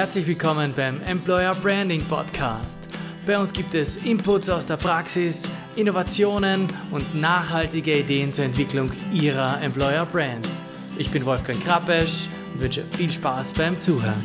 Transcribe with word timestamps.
Herzlich 0.00 0.26
willkommen 0.26 0.72
beim 0.74 1.02
Employer 1.02 1.54
Branding 1.54 2.02
Podcast. 2.02 2.80
Bei 3.26 3.38
uns 3.38 3.52
gibt 3.52 3.74
es 3.74 3.96
Inputs 3.96 4.48
aus 4.48 4.66
der 4.66 4.78
Praxis, 4.78 5.46
Innovationen 5.76 6.68
und 6.90 7.14
nachhaltige 7.14 7.98
Ideen 7.98 8.32
zur 8.32 8.46
Entwicklung 8.46 8.90
Ihrer 9.12 9.60
Employer 9.60 10.06
Brand. 10.06 10.48
Ich 10.96 11.10
bin 11.10 11.26
Wolfgang 11.26 11.62
Krappesch 11.62 12.30
und 12.54 12.62
wünsche 12.62 12.86
viel 12.86 13.10
Spaß 13.10 13.52
beim 13.52 13.78
Zuhören. 13.78 14.24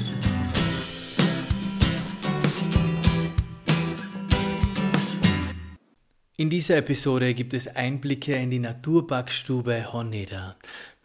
In 6.38 6.50
dieser 6.50 6.78
Episode 6.78 7.34
gibt 7.34 7.54
es 7.54 7.68
Einblicke 7.68 8.34
in 8.34 8.50
die 8.50 8.60
Naturbackstube 8.60 9.92
Honeda. 9.92 10.56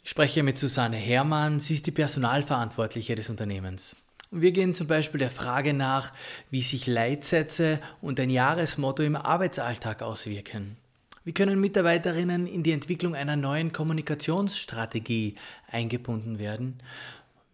Ich 0.05 0.11
spreche 0.11 0.45
mit 0.45 0.61
Susanne 0.61 0.96
Herrmann, 0.96 1.59
sie 1.59 1.75
ist 1.75 1.87
die 1.89 1.91
Personalverantwortliche 1.91 3.17
des 3.17 3.29
Unternehmens. 3.29 3.96
Wir 4.32 4.52
gehen 4.52 4.75
zum 4.75 4.86
Beispiel 4.86 5.18
der 5.18 5.30
Frage 5.30 5.75
nach, 5.75 6.12
wie 6.50 6.62
sich 6.62 6.86
Leitsätze 6.86 7.80
und 8.00 8.20
ein 8.20 8.30
Jahresmotto 8.30 9.03
im 9.03 9.16
Arbeitsalltag 9.16 10.03
auswirken. 10.03 10.76
Wie 11.25 11.32
können 11.32 11.61
Mitarbeiterinnen 11.61 12.46
in 12.46 12.62
die 12.62 12.70
Entwicklung 12.70 13.16
einer 13.16 13.34
neuen 13.34 13.72
Kommunikationsstrategie 13.72 15.34
eingebunden 15.66 16.39
werden? 16.39 16.79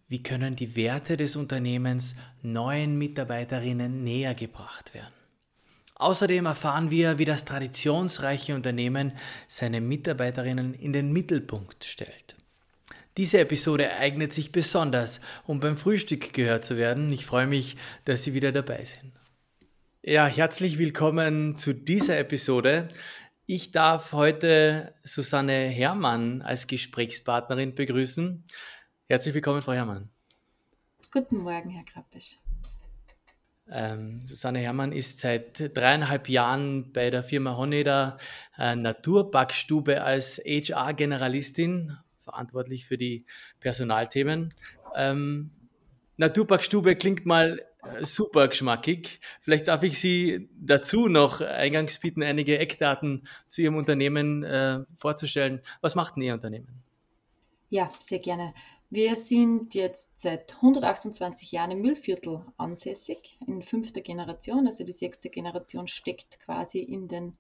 Wie 0.09 0.23
können 0.23 0.55
die 0.55 0.77
Werte 0.77 1.17
des 1.17 1.35
Unternehmens 1.35 2.15
neuen 2.43 2.99
Mitarbeiterinnen 2.99 4.05
näher 4.05 4.35
gebracht 4.35 4.93
werden? 4.93 5.15
Außerdem 5.95 6.45
erfahren 6.45 6.91
wir, 6.91 7.17
wie 7.17 7.25
das 7.25 7.47
traditionsreiche 7.47 8.55
Unternehmen 8.55 9.13
seine 9.49 9.81
Mitarbeiterinnen 9.81 10.75
in 10.75 10.93
den 10.93 11.11
Mittelpunkt 11.11 11.87
stellt. 11.87 12.36
Diese 13.17 13.41
Episode 13.41 13.95
eignet 13.95 14.35
sich 14.35 14.53
besonders, 14.53 15.23
um 15.47 15.59
beim 15.59 15.79
Frühstück 15.79 16.35
gehört 16.35 16.67
zu 16.67 16.77
werden. 16.77 17.11
Ich 17.13 17.25
freue 17.25 17.47
mich, 17.47 17.79
dass 18.05 18.25
Sie 18.25 18.35
wieder 18.35 18.53
dabei 18.53 18.85
sind. 18.85 19.13
Ja, 20.03 20.27
herzlich 20.27 20.77
willkommen 20.77 21.57
zu 21.57 21.73
dieser 21.73 22.19
Episode. 22.19 22.89
Ich 23.47 23.73
darf 23.73 24.13
heute 24.13 24.95
Susanne 25.03 25.69
Herrmann 25.69 26.43
als 26.43 26.67
Gesprächspartnerin 26.67 27.75
begrüßen. 27.75 28.45
Herzlich 29.09 29.35
willkommen, 29.35 29.63
Frau 29.63 29.73
Herrmann. 29.73 30.11
Guten 31.11 31.39
Morgen, 31.39 31.71
Herr 31.71 31.85
Krappisch. 31.85 32.37
Ähm, 33.71 34.27
Susanne 34.27 34.59
Herrmann 34.59 34.93
ist 34.93 35.21
seit 35.21 35.75
dreieinhalb 35.75 36.29
Jahren 36.29 36.93
bei 36.93 37.09
der 37.09 37.25
Firma 37.25 37.57
Honeda 37.57 38.19
äh, 38.59 38.77
Naturbackstube 38.77 40.03
als 40.03 40.39
HR-Generalistin 40.45 41.97
verantwortlich 42.27 42.87
für 42.87 42.99
die 42.99 43.25
Personalthemen. 43.61 44.53
Ähm, 44.97 45.51
Naturparkstube 46.17 46.97
klingt 46.97 47.25
mal 47.25 47.61
äh, 47.83 48.05
super 48.05 48.49
geschmackig. 48.49 49.21
Vielleicht 49.41 49.69
darf 49.69 49.85
ich 49.85 50.01
Sie 50.01 50.49
dazu 50.59 51.09
noch 51.09 51.41
eingangs 51.41 52.01
bitten, 52.01 52.23
einige 52.23 52.59
Eckdaten 52.59 53.29
zu 53.47 53.63
Ihrem 53.63 53.77
Unternehmen 53.77 54.43
äh, 54.43 54.81
vorzustellen. 54.97 55.61
Was 55.81 55.95
macht 55.95 56.17
denn 56.17 56.25
Ihr 56.25 56.35
Unternehmen? 56.35 56.83
Ja, 57.69 57.91
sehr 58.01 58.19
gerne. 58.19 58.55
Wir 58.91 59.17
sind 59.17 59.75
jetzt 59.75 60.21
seit 60.21 60.57
128 60.57 61.53
Jahren 61.53 61.73
im 61.73 61.83
Müllviertel 61.83 62.45
ansässig, 62.57 63.39
in 63.47 63.63
fünfter 63.63 64.01
Generation. 64.01 64.67
Also 64.67 64.85
die 64.85 64.93
sechste 64.93 65.29
Generation 65.29 65.89
steckt 65.89 66.41
quasi 66.41 66.79
in 66.81 67.09
den 67.09 67.37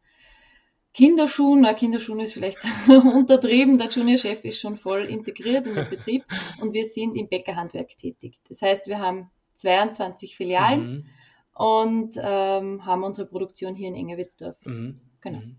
Kinderschuhen, 0.97 1.61
na, 1.61 1.75
Kinderschuhen 1.75 2.21
ist 2.21 2.33
vielleicht 2.33 2.59
untertrieben, 2.89 3.77
der 3.77 3.89
Juniorchef 3.89 4.43
ist 4.45 4.59
schon 4.59 4.79
voll 4.79 5.05
integriert 5.05 5.67
in 5.67 5.75
den 5.75 5.91
Betrieb 5.91 6.25
und 6.63 6.73
wir 6.73 6.87
sind 6.87 7.15
im 7.17 7.29
Bäckerhandwerk 7.29 7.99
tätig. 7.99 8.41
Das 8.49 8.63
heißt, 8.63 8.87
wir 8.87 8.99
haben 8.99 9.31
22 9.57 10.39
Filialen 10.39 10.91
mhm. 10.91 11.05
und 11.53 12.17
ähm, 12.17 12.87
haben 12.87 13.05
unsere 13.05 13.29
Produktion 13.29 13.75
hier 13.75 13.89
in 13.89 13.95
Engerwitzdorf. 13.95 14.57
Mhm. 14.65 15.03
Genau. 15.21 15.41
Mhm. 15.41 15.57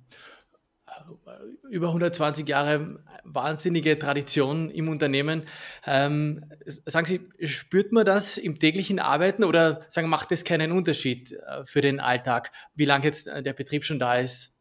Über 1.69 1.89
120 1.89 2.49
Jahre 2.49 3.03
wahnsinnige 3.23 3.99
Tradition 3.99 4.71
im 4.71 4.89
Unternehmen. 4.89 5.43
Ähm, 5.85 6.45
sagen 6.65 7.05
Sie, 7.05 7.29
spürt 7.45 7.91
man 7.91 8.07
das 8.07 8.39
im 8.39 8.57
täglichen 8.57 8.97
Arbeiten 8.97 9.43
oder 9.43 9.85
sagen, 9.89 10.09
macht 10.09 10.31
es 10.31 10.43
keinen 10.43 10.71
Unterschied 10.71 11.33
äh, 11.33 11.63
für 11.63 11.81
den 11.81 11.99
Alltag, 11.99 12.51
wie 12.73 12.85
lange 12.85 13.05
jetzt 13.05 13.27
äh, 13.27 13.43
der 13.43 13.53
Betrieb 13.53 13.83
schon 13.83 13.99
da 13.99 14.15
ist? 14.15 14.56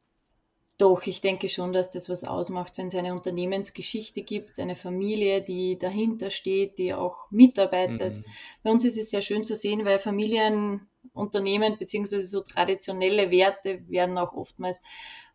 Doch, 0.79 1.07
ich 1.07 1.23
denke 1.23 1.49
schon, 1.49 1.73
dass 1.73 1.91
das 1.91 2.11
was 2.11 2.25
ausmacht, 2.25 2.77
wenn 2.77 2.89
es 2.89 2.95
eine 2.95 3.15
Unternehmensgeschichte 3.15 4.23
gibt, 4.23 4.61
eine 4.61 4.77
Familie, 4.77 5.41
die 5.41 5.79
dahinter 5.79 6.29
steht, 6.29 6.79
die 6.79 6.93
auch 6.93 7.31
mitarbeitet. 7.31 8.19
Mhm. 8.19 8.25
Bei 8.63 8.71
uns 8.73 8.85
ist 8.85 8.99
es 8.99 9.09
sehr 9.09 9.23
schön 9.23 9.47
zu 9.47 9.57
sehen, 9.57 9.87
weil 9.87 9.99
Familienunternehmen 9.99 11.79
beziehungsweise 11.79 12.27
so 12.27 12.43
traditionelle 12.43 13.31
Werte 13.31 13.89
werden 13.89 14.19
auch 14.19 14.35
oftmals 14.35 14.83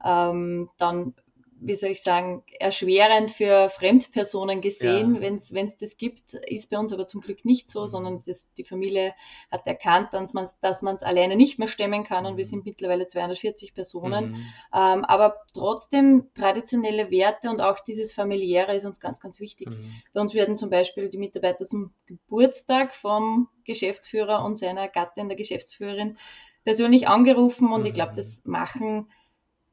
ähm, 0.03 0.69
dann 0.77 1.15
wie 1.63 1.75
soll 1.75 1.91
ich 1.91 2.01
sagen, 2.01 2.43
erschwerend 2.59 3.31
für 3.31 3.69
Fremdpersonen 3.69 4.61
gesehen, 4.61 5.15
ja. 5.15 5.21
wenn 5.21 5.67
es 5.67 5.77
das 5.77 5.95
gibt, 5.95 6.33
ist 6.33 6.71
bei 6.71 6.79
uns 6.79 6.91
aber 6.91 7.05
zum 7.05 7.21
Glück 7.21 7.45
nicht 7.45 7.69
so, 7.69 7.83
mhm. 7.83 7.87
sondern 7.87 8.21
das, 8.25 8.53
die 8.55 8.63
Familie 8.63 9.13
hat 9.51 9.67
erkannt, 9.67 10.13
dass 10.13 10.33
man 10.33 10.49
dass 10.61 10.81
es 10.81 11.03
alleine 11.03 11.35
nicht 11.35 11.59
mehr 11.59 11.67
stemmen 11.67 12.03
kann 12.03 12.25
und 12.25 12.35
wir 12.35 12.45
mhm. 12.45 12.49
sind 12.49 12.65
mittlerweile 12.65 13.05
240 13.05 13.75
Personen. 13.75 14.31
Mhm. 14.31 14.35
Ähm, 14.73 15.05
aber 15.05 15.35
trotzdem 15.53 16.29
traditionelle 16.33 17.11
Werte 17.11 17.51
und 17.51 17.61
auch 17.61 17.79
dieses 17.79 18.11
familiäre 18.11 18.75
ist 18.75 18.85
uns 18.85 18.99
ganz, 18.99 19.19
ganz 19.21 19.39
wichtig. 19.39 19.69
Mhm. 19.69 19.93
Bei 20.13 20.21
uns 20.21 20.33
werden 20.33 20.55
zum 20.55 20.71
Beispiel 20.71 21.11
die 21.11 21.19
Mitarbeiter 21.19 21.65
zum 21.65 21.93
Geburtstag 22.07 22.95
vom 22.95 23.49
Geschäftsführer 23.65 24.43
und 24.43 24.55
seiner 24.55 24.87
Gattin, 24.87 25.29
der 25.29 25.37
Geschäftsführerin, 25.37 26.17
persönlich 26.63 27.07
angerufen 27.07 27.71
und 27.71 27.85
ich 27.85 27.93
glaube, 27.93 28.13
mhm. 28.13 28.15
das 28.15 28.45
machen 28.45 29.11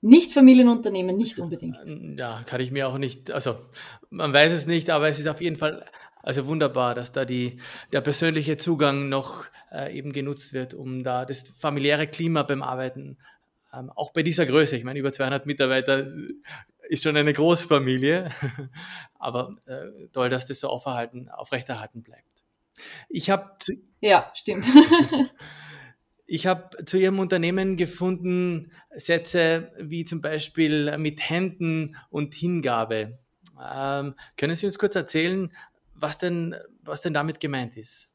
nicht 0.00 0.32
Familienunternehmen, 0.32 1.16
nicht 1.16 1.38
unbedingt. 1.38 1.78
Ja, 2.19 2.42
kann 2.47 2.60
ich 2.60 2.70
mir 2.70 2.88
auch 2.88 2.98
nicht, 2.98 3.31
also 3.31 3.59
man 4.10 4.32
weiß 4.32 4.53
es 4.53 4.66
nicht, 4.66 4.91
aber 4.91 5.09
es 5.09 5.19
ist 5.19 5.26
auf 5.26 5.41
jeden 5.41 5.56
Fall 5.56 5.84
also 6.22 6.47
wunderbar, 6.47 6.94
dass 6.94 7.12
da 7.12 7.25
die, 7.25 7.60
der 7.92 8.00
persönliche 8.00 8.56
Zugang 8.56 9.09
noch 9.09 9.47
äh, 9.72 9.97
eben 9.97 10.12
genutzt 10.12 10.53
wird, 10.53 10.75
um 10.75 11.03
da 11.03 11.25
das 11.25 11.48
familiäre 11.48 12.06
Klima 12.06 12.42
beim 12.42 12.62
Arbeiten, 12.62 13.19
ähm, 13.72 13.91
auch 13.94 14.12
bei 14.12 14.22
dieser 14.22 14.47
Größe, 14.47 14.76
ich 14.76 14.84
meine 14.84 14.98
über 14.98 15.12
200 15.12 15.47
Mitarbeiter 15.47 16.06
ist 16.88 17.03
schon 17.03 17.16
eine 17.16 17.32
Großfamilie, 17.32 18.30
aber 19.19 19.56
äh, 19.66 20.09
toll, 20.12 20.28
dass 20.30 20.47
das 20.47 20.60
so 20.60 20.69
aufrechterhalten 20.69 22.03
bleibt. 22.03 22.25
Ich 23.09 23.30
habe 23.30 23.56
ja 24.00 24.30
stimmt. 24.34 24.66
Ich 26.31 26.47
habe 26.47 26.84
zu 26.84 26.99
Ihrem 26.99 27.21
Unternehmen 27.21 27.78
gefunden 27.78 28.71
Sätze 28.94 29.72
wie 29.78 30.05
zum 30.05 30.21
Beispiel 30.21 30.97
mit 30.99 31.31
Händen 31.31 31.97
und 32.11 32.34
Hingabe. 32.34 33.19
Ähm, 33.59 34.15
können 34.37 34.55
Sie 34.55 34.66
uns 34.66 34.78
kurz 34.78 34.94
erzählen, 34.94 35.50
was 35.94 36.19
denn, 36.19 36.55
was 36.83 37.00
denn 37.00 37.15
damit 37.15 37.41
gemeint 37.41 37.78
ist? 37.78 38.11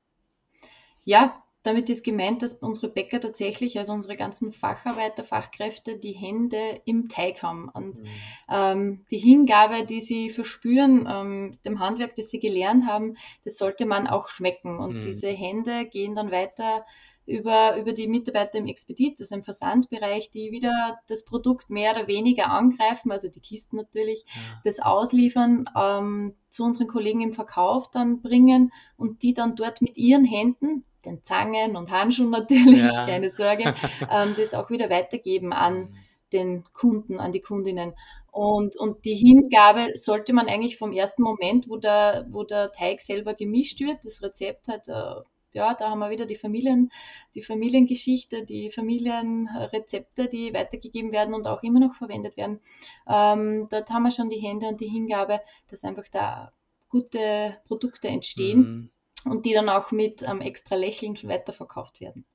Ja, 1.03 1.44
damit 1.63 1.90
ist 1.90 2.03
gemeint, 2.03 2.44
dass 2.44 2.53
unsere 2.53 2.94
Bäcker 2.94 3.19
tatsächlich, 3.19 3.79
also 3.79 3.94
unsere 3.94 4.16
ganzen 4.16 4.53
Facharbeiter, 4.53 5.24
Fachkräfte, 5.24 5.97
die 5.97 6.12
Hände 6.12 6.81
im 6.85 7.09
Teig 7.09 7.41
haben. 7.41 7.68
Und 7.69 8.00
mhm. 8.00 8.07
ähm, 8.47 9.06
die 9.09 9.18
Hingabe, 9.18 9.88
die 9.88 10.01
sie 10.01 10.30
verspüren, 10.30 11.07
ähm, 11.09 11.57
dem 11.66 11.80
Handwerk, 11.80 12.16
das 12.16 12.30
sie 12.30 12.40
gelernt 12.40 12.85
haben, 12.85 13.18
das 13.44 13.57
sollte 13.57 13.88
man 13.88 14.06
auch 14.06 14.30
schmecken. 14.30 14.78
Und 14.78 14.97
mhm. 14.97 15.01
diese 15.01 15.30
Hände 15.30 15.85
gehen 15.85 16.16
dann 16.16 16.30
weiter 16.30 16.85
über, 17.25 17.78
über 17.78 17.94
die 17.94 18.07
Mitarbeiter 18.07 18.57
im 18.57 18.67
Expedit, 18.67 19.19
also 19.19 19.35
im 19.35 19.44
Versandbereich, 19.44 20.31
die 20.31 20.51
wieder 20.51 21.00
das 21.07 21.23
Produkt 21.23 21.69
mehr 21.69 21.94
oder 21.95 22.07
weniger 22.07 22.50
angreifen, 22.50 23.11
also 23.11 23.29
die 23.29 23.39
Kisten 23.39 23.78
natürlich, 23.78 24.25
ja. 24.28 24.41
das 24.63 24.79
ausliefern, 24.79 25.69
ähm, 25.79 26.35
zu 26.50 26.63
unseren 26.63 26.88
Kollegen 26.88 27.21
im 27.21 27.33
Verkauf 27.33 27.89
dann 27.92 28.21
bringen 28.21 28.71
und 28.98 29.24
die 29.24 29.33
dann 29.33 29.56
dort 29.56 29.81
mit 29.81 29.98
ihren 29.98 30.25
Händen, 30.25 30.86
den 31.06 31.24
Zangen 31.24 31.75
und 31.75 31.92
Handschuhen 31.92 32.30
natürlich, 32.30 32.83
ja. 32.83 33.06
keine 33.06 33.30
Sorge, 33.30 33.75
ähm, 34.09 34.36
das 34.38 34.53
auch 34.53 34.69
wieder 34.69 34.89
weitergeben 34.89 35.53
an 35.53 35.75
mhm. 35.75 35.95
den 36.31 36.63
Kunden, 36.74 37.19
an 37.19 37.31
die 37.31 37.42
Kundinnen. 37.42 37.94
Und, 38.31 38.75
und 38.77 39.06
die 39.06 39.13
Hingabe 39.13 39.95
sollte 39.95 40.33
man 40.33 40.48
eigentlich 40.48 40.77
vom 40.77 40.92
ersten 40.92 41.21
Moment, 41.21 41.69
wo 41.69 41.77
der, 41.77 42.25
wo 42.31 42.44
der 42.44 42.71
Teig 42.71 43.01
selber 43.01 43.36
gemischt 43.36 43.80
wird, 43.80 44.00
das 44.03 44.24
Rezept 44.24 44.68
hat 44.68 44.88
äh, 44.89 45.21
ja, 45.53 45.73
da 45.75 45.89
haben 45.89 46.00
wir 46.00 46.09
wieder 46.09 46.25
die 46.25 46.35
Familien, 46.35 46.91
die 47.35 47.44
Familiengeschichte, 47.44 48.45
die 48.45 48.71
Familienrezepte, 48.71 50.27
die 50.27 50.53
weitergegeben 50.53 51.11
werden 51.11 51.33
und 51.33 51.47
auch 51.47 51.63
immer 51.63 51.79
noch 51.79 51.95
verwendet 51.95 52.35
werden. 52.38 52.59
Ähm, 53.07 53.67
dort 53.69 53.89
haben 53.91 54.03
wir 54.03 54.11
schon 54.11 54.29
die 54.29 54.39
Hände 54.39 54.67
und 54.67 54.81
die 54.81 54.89
Hingabe, 54.89 55.39
dass 55.69 55.83
einfach 55.83 56.07
da 56.11 56.51
gute 56.89 57.57
Produkte 57.65 58.07
entstehen 58.07 58.91
mhm. 59.25 59.31
und 59.31 59.45
die 59.45 59.53
dann 59.53 59.69
auch 59.69 59.91
mit 59.91 60.23
ähm, 60.23 60.41
extra 60.41 60.75
Lächeln 60.75 61.17
weiterverkauft 61.23 62.01
werden 62.01 62.25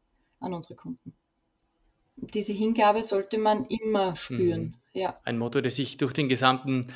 an 0.41 0.55
unsere 0.55 0.77
Kunden. 0.77 1.15
Und 2.21 2.35
diese 2.35 2.53
Hingabe 2.53 3.03
sollte 3.03 3.39
man 3.39 3.67
immer 3.67 4.17
spüren. 4.17 4.63
Mhm. 4.63 4.75
Ja. 4.93 5.21
Ein 5.25 5.39
Motto, 5.39 5.61
das 5.61 5.77
sich 5.77 5.97
durch 5.97 6.13
den 6.13 6.29
gesamten 6.29 6.89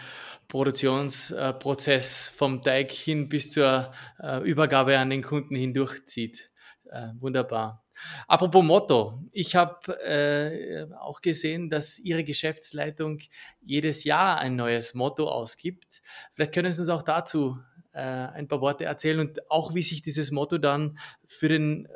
Produktionsprozess 0.53 2.29
vom 2.29 2.63
Teig 2.63 2.93
hin 2.93 3.31
bis 3.31 3.53
zur 3.53 3.91
äh, 4.23 4.43
Übergabe 4.43 4.99
an 4.99 5.09
den 5.09 5.23
Kunden 5.23 5.57
hindurchzieht. 5.57 6.53
Äh, 6.91 7.09
wunderbar. 7.19 7.83
Apropos 8.29 8.63
Motto, 8.63 9.19
ich 9.33 9.57
habe 9.57 9.99
äh, 10.03 10.93
auch 10.97 11.23
gesehen, 11.23 11.71
dass 11.71 11.99
Ihre 11.99 12.23
Geschäftsleitung 12.23 13.21
jedes 13.63 14.05
Jahr 14.05 14.41
ein 14.41 14.55
neues 14.55 14.93
Motto 14.93 15.27
ausgibt. 15.27 16.03
Vielleicht 16.35 16.53
können 16.53 16.71
Sie 16.71 16.83
uns 16.83 16.91
auch 16.91 17.03
dazu 17.03 17.57
äh, 17.93 18.01
ein 18.01 18.47
paar 18.47 18.61
Worte 18.61 18.85
erzählen 18.85 19.21
und 19.21 19.51
auch, 19.51 19.75
wie 19.75 19.83
sich 19.83 20.03
dieses 20.03 20.33
Motto 20.33 20.59
dann 20.59 20.99
für 21.25 21.49
den 21.49 21.89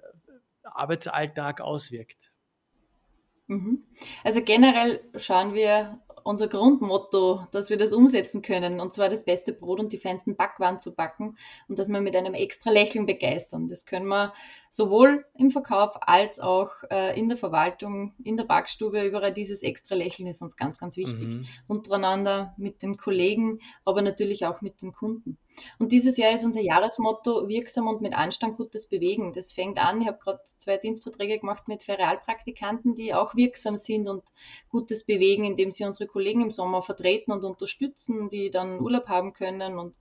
Arbeitsalltag 0.62 1.61
auswirkt. 1.61 2.32
Mhm. 3.49 3.85
Also 4.25 4.43
generell 4.43 5.00
schauen 5.17 5.52
wir 5.52 6.00
unser 6.26 6.49
Grundmotto, 6.49 7.46
dass 7.52 7.70
wir 7.70 7.78
das 7.78 7.93
umsetzen 7.93 8.43
können, 8.43 8.81
und 8.81 8.93
zwar 8.93 9.08
das 9.08 9.25
beste 9.25 9.52
Brot 9.52 9.78
und 9.78 9.93
die 9.93 9.99
feinsten 9.99 10.34
Backwaren 10.34 10.81
zu 10.81 10.94
backen 10.94 11.38
und 11.69 11.78
dass 11.78 11.88
wir 11.88 12.00
mit 12.00 12.17
einem 12.17 12.34
extra 12.34 12.70
Lächeln 12.70 13.06
begeistern. 13.06 13.69
Das 13.69 13.87
können 13.87 14.08
wir 14.08 14.34
sowohl 14.69 15.25
im 15.38 15.52
Verkauf 15.52 15.96
als 16.00 16.40
auch 16.40 16.70
äh, 16.90 17.19
in 17.19 17.28
der 17.28 17.38
Verwaltung, 17.38 18.12
in 18.25 18.37
der 18.37 18.44
Backstube. 18.44 19.05
Überall 19.05 19.32
dieses 19.32 19.62
extra 19.62 19.94
Lächeln 19.94 20.28
ist 20.28 20.43
uns 20.43 20.56
ganz, 20.56 20.78
ganz 20.78 20.96
wichtig. 20.96 21.26
Mhm. 21.26 21.46
Untereinander, 21.69 22.55
mit 22.56 22.82
den 22.82 22.96
Kollegen, 22.96 23.61
aber 23.84 24.02
natürlich 24.02 24.46
auch 24.46 24.61
mit 24.62 24.82
den 24.82 24.93
Kunden. 24.93 25.38
Und 25.79 25.93
dieses 25.93 26.17
Jahr 26.17 26.32
ist 26.32 26.44
unser 26.44 26.61
Jahresmotto 26.61 27.49
wirksam 27.49 27.87
und 27.87 28.00
mit 28.00 28.14
Anstand 28.14 28.56
Gutes 28.56 28.88
bewegen. 28.88 29.32
Das 29.32 29.53
fängt 29.53 29.79
an, 29.79 30.00
ich 30.00 30.06
habe 30.06 30.19
gerade 30.19 30.41
zwei 30.58 30.76
Dienstverträge 30.76 31.38
gemacht 31.38 31.69
mit 31.69 31.85
Ferialpraktikanten, 31.85 32.94
die 32.94 33.14
auch 33.14 33.35
wirksam 33.35 33.76
sind 33.76 34.08
und 34.08 34.23
Gutes 34.70 35.05
bewegen, 35.05 35.44
indem 35.44 35.70
sie 35.70 35.85
unsere 35.85 36.08
Kollegen 36.08 36.43
im 36.43 36.50
Sommer 36.50 36.82
vertreten 36.82 37.32
und 37.32 37.44
unterstützen, 37.44 38.29
die 38.29 38.50
dann 38.50 38.81
Urlaub 38.81 39.08
haben 39.08 39.32
können 39.32 39.79
und 39.79 39.94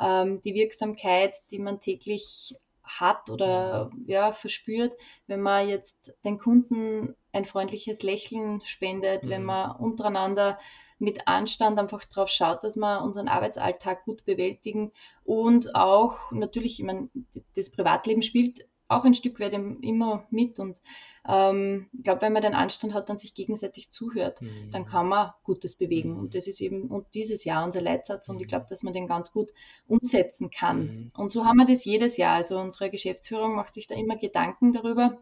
ähm, 0.00 0.40
die 0.42 0.54
Wirksamkeit, 0.54 1.34
die 1.50 1.58
man 1.58 1.80
täglich 1.80 2.56
hat 2.86 3.30
oder 3.30 3.90
ja, 4.06 4.32
verspürt, 4.32 4.94
wenn 5.26 5.40
man 5.40 5.68
jetzt 5.68 6.14
den 6.24 6.38
Kunden 6.38 7.16
ein 7.32 7.44
freundliches 7.44 8.02
Lächeln 8.02 8.62
spendet, 8.64 9.24
mhm. 9.24 9.30
wenn 9.30 9.44
man 9.44 9.76
untereinander 9.76 10.58
mit 10.98 11.28
Anstand 11.28 11.78
einfach 11.78 12.04
darauf 12.04 12.28
schaut, 12.28 12.64
dass 12.64 12.76
wir 12.76 13.02
unseren 13.02 13.28
Arbeitsalltag 13.28 14.04
gut 14.04 14.24
bewältigen 14.24 14.92
und 15.24 15.74
auch 15.74 16.32
natürlich, 16.32 16.80
ich 16.80 16.86
meine, 16.86 17.10
das 17.54 17.70
Privatleben 17.70 18.22
spielt 18.22 18.66
auch 18.88 19.04
ein 19.04 19.14
Stück 19.14 19.40
weit 19.40 19.52
immer 19.52 20.26
mit 20.30 20.60
und 20.60 20.80
ähm, 21.28 21.88
ich 21.92 22.04
glaube, 22.04 22.22
wenn 22.22 22.32
man 22.32 22.42
den 22.42 22.54
Anstand 22.54 22.94
hat 22.94 23.10
und 23.10 23.18
sich 23.18 23.34
gegenseitig 23.34 23.90
zuhört, 23.90 24.40
mhm. 24.42 24.70
dann 24.70 24.86
kann 24.86 25.08
man 25.08 25.32
Gutes 25.42 25.76
bewegen. 25.76 26.12
Mhm. 26.12 26.18
Und 26.20 26.34
das 26.34 26.46
ist 26.46 26.60
eben 26.60 26.88
und 26.88 27.06
dieses 27.14 27.44
Jahr 27.44 27.64
unser 27.64 27.80
Leitsatz 27.80 28.28
und 28.28 28.40
ich 28.40 28.46
glaube, 28.46 28.66
dass 28.68 28.84
man 28.84 28.92
den 28.92 29.08
ganz 29.08 29.32
gut 29.32 29.50
umsetzen 29.88 30.50
kann. 30.50 30.78
Mhm. 30.78 31.08
Und 31.16 31.30
so 31.30 31.44
haben 31.44 31.56
wir 31.56 31.66
das 31.66 31.84
jedes 31.84 32.16
Jahr. 32.16 32.36
Also 32.36 32.58
unsere 32.58 32.90
Geschäftsführung 32.90 33.56
macht 33.56 33.74
sich 33.74 33.88
da 33.88 33.96
immer 33.96 34.16
Gedanken 34.16 34.72
darüber, 34.72 35.18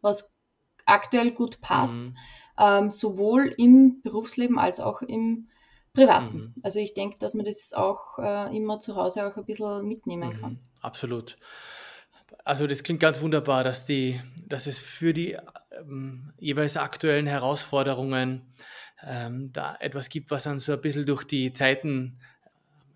was 0.00 0.36
aktuell 0.86 1.32
gut 1.32 1.60
passt. 1.60 2.12
Ähm, 2.58 2.90
sowohl 2.90 3.52
im 3.56 4.00
Berufsleben 4.02 4.58
als 4.58 4.80
auch 4.80 5.02
im 5.02 5.48
Privaten. 5.92 6.36
Mhm. 6.36 6.54
Also 6.62 6.80
ich 6.80 6.94
denke, 6.94 7.18
dass 7.18 7.34
man 7.34 7.44
das 7.44 7.72
auch 7.72 8.18
äh, 8.18 8.56
immer 8.56 8.80
zu 8.80 8.96
Hause 8.96 9.26
auch 9.26 9.36
ein 9.36 9.44
bisschen 9.44 9.86
mitnehmen 9.86 10.36
mhm. 10.36 10.40
kann. 10.40 10.58
Absolut. 10.80 11.36
Also 12.44 12.66
das 12.66 12.82
klingt 12.82 13.00
ganz 13.00 13.20
wunderbar, 13.20 13.64
dass, 13.64 13.86
die, 13.86 14.20
dass 14.48 14.66
es 14.66 14.78
für 14.78 15.14
die 15.14 15.36
ähm, 15.78 16.32
jeweils 16.38 16.76
aktuellen 16.76 17.26
Herausforderungen 17.26 18.42
ähm, 19.02 19.52
da 19.52 19.76
etwas 19.80 20.08
gibt, 20.08 20.30
was 20.30 20.42
dann 20.44 20.60
so 20.60 20.72
ein 20.72 20.80
bisschen 20.80 21.06
durch 21.06 21.24
die 21.24 21.52
Zeiten 21.52 22.18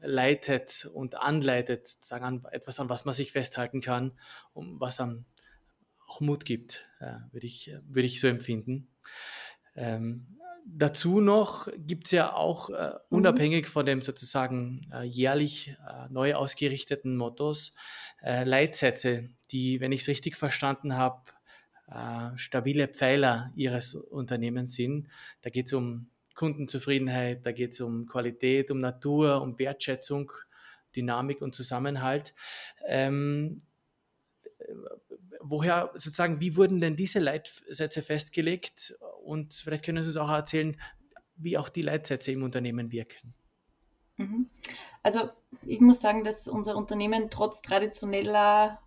leitet 0.01 0.89
und 0.93 1.17
anleitet, 1.17 1.87
sagen 1.89 2.25
an, 2.25 2.45
etwas, 2.51 2.79
an 2.81 2.89
was 2.89 3.05
man 3.05 3.15
sich 3.15 3.33
festhalten 3.33 3.81
kann, 3.81 4.13
um 4.53 4.81
was 4.81 5.01
einem 5.01 5.25
auch 6.07 6.21
Mut 6.21 6.45
gibt, 6.45 6.89
äh, 7.01 7.15
würde 7.33 7.47
ich, 7.47 7.73
würd 7.89 8.07
ich 8.07 8.21
so 8.21 8.29
empfinden. 8.29 8.89
Ähm, 9.79 10.27
dazu 10.67 11.21
noch 11.21 11.69
gibt 11.79 12.07
es 12.07 12.13
ja 12.13 12.33
auch 12.33 12.71
äh, 12.71 12.91
mhm. 13.11 13.19
unabhängig 13.19 13.69
von 13.69 13.87
dem 13.87 14.03
sozusagen 14.03 14.91
äh, 14.93 15.05
jährlich 15.05 15.77
äh, 15.89 16.09
neu 16.11 16.35
ausgerichteten 16.35 17.17
Mottos 17.17 17.75
äh, 18.23 18.45
Leitsätze, 18.45 19.31
die, 19.51 19.81
wenn 19.81 19.93
ich 19.93 20.03
es 20.03 20.09
richtig 20.09 20.37
verstanden 20.37 20.97
habe, 20.97 21.23
äh, 21.91 22.37
stabile 22.37 22.89
Pfeiler 22.89 23.53
ihres 23.55 23.95
Unternehmens 23.95 24.75
sind. 24.75 25.09
Da 25.43 25.51
geht 25.51 25.67
es 25.67 25.73
um 25.73 26.11
Kundenzufriedenheit, 26.35 27.47
da 27.47 27.53
geht 27.53 27.73
es 27.73 27.81
um 27.81 28.07
Qualität, 28.07 28.71
um 28.71 28.81
Natur, 28.81 29.41
um 29.43 29.59
Wertschätzung, 29.59 30.33
Dynamik 30.95 31.41
und 31.41 31.55
Zusammenhalt. 31.55 32.35
Ähm, 32.87 33.63
woher 35.41 35.91
sozusagen, 35.95 36.41
wie 36.41 36.57
wurden 36.57 36.81
denn 36.81 36.97
diese 36.97 37.19
Leitsätze 37.21 38.03
festgelegt? 38.03 38.97
Und 39.29 39.53
vielleicht 39.53 39.85
können 39.85 40.03
Sie 40.03 40.09
uns 40.09 40.17
auch 40.17 40.31
erzählen, 40.31 40.77
wie 41.37 41.59
auch 41.59 41.69
die 41.69 41.83
Leitsätze 41.83 42.33
im 42.33 42.43
Unternehmen 42.43 42.91
wirken. 42.91 43.35
Mhm. 44.17 44.49
Also 45.03 45.29
ich 45.67 45.81
muss 45.81 46.01
sagen, 46.01 46.25
dass 46.25 46.49
unser 46.49 46.77
Unternehmen 46.77 47.29
trotz 47.31 47.61
traditioneller 47.61 48.81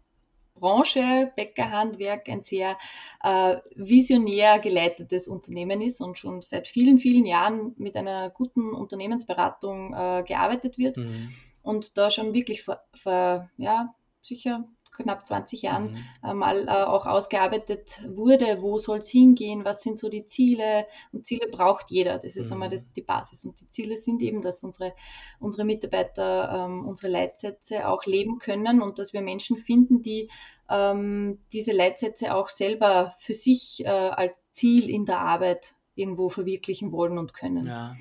Branche, 0.55 1.31
Bäckerhandwerk, 1.35 2.27
ein 2.27 2.41
sehr 2.41 2.77
äh, 3.21 3.57
visionär 3.75 4.59
geleitetes 4.59 5.27
Unternehmen 5.27 5.79
ist 5.79 6.01
und 6.01 6.17
schon 6.17 6.41
seit 6.41 6.67
vielen, 6.67 6.97
vielen 6.97 7.25
Jahren 7.25 7.73
mit 7.77 7.95
einer 7.95 8.31
guten 8.31 8.73
Unternehmensberatung 8.73 9.93
äh, 9.93 10.23
gearbeitet 10.27 10.77
wird. 10.77 10.97
Mhm. 10.97 11.29
Und 11.61 11.97
da 11.99 12.09
schon 12.09 12.33
wirklich 12.33 12.63
vor, 12.63 12.81
vor 12.95 13.49
ja, 13.57 13.93
sicher 14.23 14.67
knapp 15.01 15.25
20 15.25 15.61
Jahren 15.61 15.91
mhm. 15.91 16.29
äh, 16.29 16.33
mal 16.33 16.67
äh, 16.67 16.71
auch 16.71 17.05
ausgearbeitet 17.05 18.03
wurde, 18.07 18.61
wo 18.61 18.77
soll 18.77 18.99
es 18.99 19.09
hingehen, 19.09 19.65
was 19.65 19.81
sind 19.81 19.97
so 19.97 20.09
die 20.09 20.25
Ziele 20.25 20.85
und 21.11 21.25
Ziele 21.25 21.47
braucht 21.47 21.89
jeder, 21.89 22.19
das 22.19 22.35
ist 22.35 22.47
mhm. 22.47 22.53
einmal 22.53 22.69
das, 22.69 22.91
die 22.93 23.01
Basis 23.01 23.45
und 23.45 23.59
die 23.61 23.69
Ziele 23.69 23.97
sind 23.97 24.21
eben, 24.21 24.41
dass 24.41 24.63
unsere, 24.63 24.93
unsere 25.39 25.65
Mitarbeiter 25.65 26.67
ähm, 26.67 26.85
unsere 26.87 27.11
Leitsätze 27.11 27.87
auch 27.87 28.05
leben 28.05 28.39
können 28.39 28.81
und 28.81 28.99
dass 28.99 29.13
wir 29.13 29.21
Menschen 29.21 29.57
finden, 29.57 30.01
die 30.01 30.29
ähm, 30.69 31.39
diese 31.51 31.73
Leitsätze 31.73 32.33
auch 32.33 32.49
selber 32.49 33.13
für 33.19 33.33
sich 33.33 33.83
äh, 33.85 33.89
als 33.89 34.33
Ziel 34.51 34.89
in 34.89 35.05
der 35.05 35.19
Arbeit 35.19 35.75
irgendwo 35.95 36.29
verwirklichen 36.29 36.91
wollen 36.91 37.17
und 37.17 37.33
können. 37.33 37.67
Ja. 37.67 37.95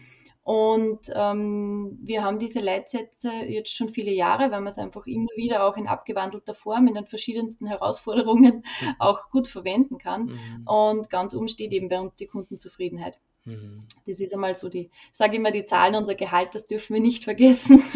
Und 0.50 1.12
ähm, 1.14 1.96
wir 2.02 2.24
haben 2.24 2.40
diese 2.40 2.58
Leitsätze 2.58 3.30
jetzt 3.30 3.76
schon 3.76 3.88
viele 3.88 4.10
Jahre, 4.10 4.50
weil 4.50 4.62
wir 4.62 4.68
es 4.68 4.78
einfach 4.78 5.06
immer 5.06 5.30
wieder 5.36 5.62
auch 5.62 5.76
in 5.76 5.86
abgewandelter 5.86 6.54
Form 6.54 6.88
in 6.88 6.94
den 6.94 7.06
verschiedensten 7.06 7.68
Herausforderungen 7.68 8.64
mhm. 8.80 8.94
auch 8.98 9.30
gut 9.30 9.46
verwenden 9.46 9.98
kann. 9.98 10.22
Mhm. 10.22 10.66
Und 10.66 11.08
ganz 11.08 11.36
oben 11.36 11.46
steht 11.46 11.70
eben 11.70 11.88
bei 11.88 12.00
uns 12.00 12.16
die 12.16 12.26
Kundenzufriedenheit. 12.26 13.20
Mhm. 13.44 13.84
Das 14.08 14.18
ist 14.18 14.34
einmal 14.34 14.56
so 14.56 14.68
die, 14.68 14.90
ich 15.12 15.16
sage 15.16 15.36
immer 15.36 15.52
die 15.52 15.66
Zahlen, 15.66 15.94
unser 15.94 16.16
Gehalt, 16.16 16.52
das 16.56 16.66
dürfen 16.66 16.94
wir 16.94 17.00
nicht 17.00 17.22
vergessen. 17.22 17.80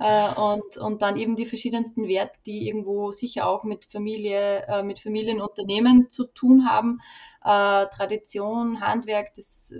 Äh, 0.00 0.34
und, 0.34 0.76
und 0.76 1.02
dann 1.02 1.16
eben 1.16 1.34
die 1.34 1.46
verschiedensten 1.46 2.08
Werte, 2.08 2.38
die 2.46 2.68
irgendwo 2.68 3.10
sicher 3.10 3.48
auch 3.48 3.64
mit 3.64 3.86
Familie, 3.86 4.66
äh, 4.68 4.82
mit 4.82 5.00
Familienunternehmen 5.00 6.10
zu 6.10 6.26
tun 6.26 6.68
haben. 6.68 7.00
Äh, 7.42 7.86
Tradition, 7.94 8.80
Handwerk, 8.80 9.34
das 9.34 9.72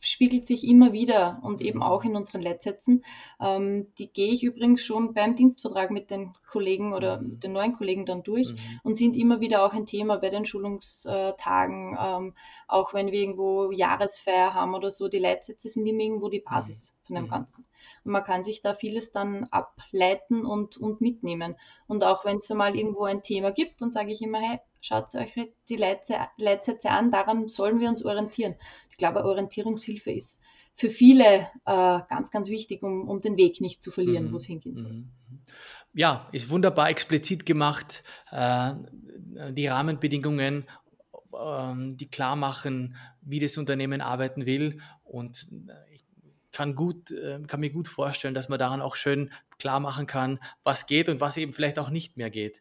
spiegelt 0.00 0.46
sich 0.46 0.66
immer 0.66 0.92
wieder 0.92 1.38
und 1.42 1.60
eben 1.60 1.82
auch 1.82 2.04
in 2.04 2.16
unseren 2.16 2.42
Leitsätzen. 2.42 3.04
Ähm, 3.40 3.88
die 3.98 4.12
gehe 4.12 4.32
ich 4.32 4.42
übrigens 4.42 4.82
schon 4.82 5.14
beim 5.14 5.36
Dienstvertrag 5.36 5.90
mit 5.90 6.10
den 6.10 6.34
Kollegen 6.48 6.92
oder 6.92 7.20
mhm. 7.20 7.38
den 7.40 7.52
neuen 7.52 7.74
Kollegen 7.74 8.06
dann 8.06 8.22
durch 8.22 8.52
mhm. 8.52 8.80
und 8.82 8.96
sind 8.96 9.16
immer 9.16 9.40
wieder 9.40 9.64
auch 9.64 9.72
ein 9.72 9.86
Thema 9.86 10.16
bei 10.16 10.30
den 10.30 10.46
Schulungstagen, 10.46 11.96
ähm, 12.00 12.34
auch 12.66 12.94
wenn 12.94 13.12
wir 13.12 13.20
irgendwo 13.20 13.70
Jahresfeier 13.70 14.54
haben 14.54 14.74
oder 14.74 14.90
so. 14.90 15.08
Die 15.08 15.18
Leitsätze 15.18 15.68
sind 15.68 15.86
immer 15.86 16.00
irgendwo 16.00 16.28
die 16.28 16.40
Basis 16.40 16.92
mhm. 16.92 17.06
von 17.06 17.16
dem 17.16 17.24
mhm. 17.24 17.30
Ganzen. 17.30 17.64
Und 18.04 18.12
man 18.12 18.24
kann 18.24 18.42
sich 18.42 18.62
da 18.62 18.74
vieles 18.74 19.12
dann 19.12 19.44
ableiten 19.50 20.44
und, 20.46 20.76
und 20.76 21.00
mitnehmen. 21.00 21.56
Und 21.86 22.04
auch 22.04 22.24
wenn 22.24 22.38
es 22.38 22.48
mal 22.50 22.76
irgendwo 22.76 23.04
ein 23.04 23.22
Thema 23.22 23.52
gibt, 23.52 23.80
dann 23.82 23.90
sage 23.90 24.12
ich 24.12 24.22
immer, 24.22 24.40
hey, 24.40 24.58
schaut 24.80 25.14
euch 25.14 25.34
die 25.68 25.76
Leitsätze 25.76 26.90
an, 26.90 27.10
daran 27.10 27.48
sollen 27.48 27.80
wir 27.80 27.88
uns 27.88 28.04
orientieren. 28.04 28.54
Ich 28.90 28.96
glaube, 28.96 29.24
Orientierungshilfe 29.24 30.10
ist 30.12 30.42
für 30.80 30.88
viele 30.88 31.46
äh, 31.66 32.00
ganz, 32.08 32.30
ganz 32.30 32.48
wichtig, 32.48 32.82
um, 32.82 33.06
um 33.08 33.20
den 33.20 33.36
Weg 33.36 33.60
nicht 33.60 33.82
zu 33.82 33.90
verlieren, 33.90 34.28
mhm. 34.28 34.32
wo 34.32 34.36
es 34.36 34.46
hingehen 34.46 34.74
soll. 34.74 34.92
Mhm. 34.92 35.10
Ja, 35.92 36.28
ist 36.32 36.48
wunderbar 36.48 36.88
explizit 36.88 37.44
gemacht. 37.44 38.02
Äh, 38.30 38.72
die 39.52 39.66
Rahmenbedingungen, 39.66 40.66
äh, 41.32 41.74
die 41.96 42.08
klar 42.08 42.36
machen, 42.36 42.96
wie 43.20 43.40
das 43.40 43.58
Unternehmen 43.58 44.00
arbeiten 44.00 44.46
will. 44.46 44.80
Und 45.04 45.48
äh, 45.68 45.89
kann, 46.60 46.74
gut, 46.74 47.10
äh, 47.10 47.40
kann 47.46 47.60
mir 47.60 47.70
gut 47.70 47.88
vorstellen, 47.88 48.34
dass 48.34 48.50
man 48.50 48.58
daran 48.58 48.82
auch 48.82 48.94
schön 48.94 49.32
klar 49.58 49.80
machen 49.80 50.06
kann, 50.06 50.38
was 50.62 50.84
geht 50.86 51.08
und 51.08 51.18
was 51.18 51.38
eben 51.38 51.54
vielleicht 51.54 51.78
auch 51.78 51.88
nicht 51.88 52.18
mehr 52.18 52.28
geht. 52.28 52.60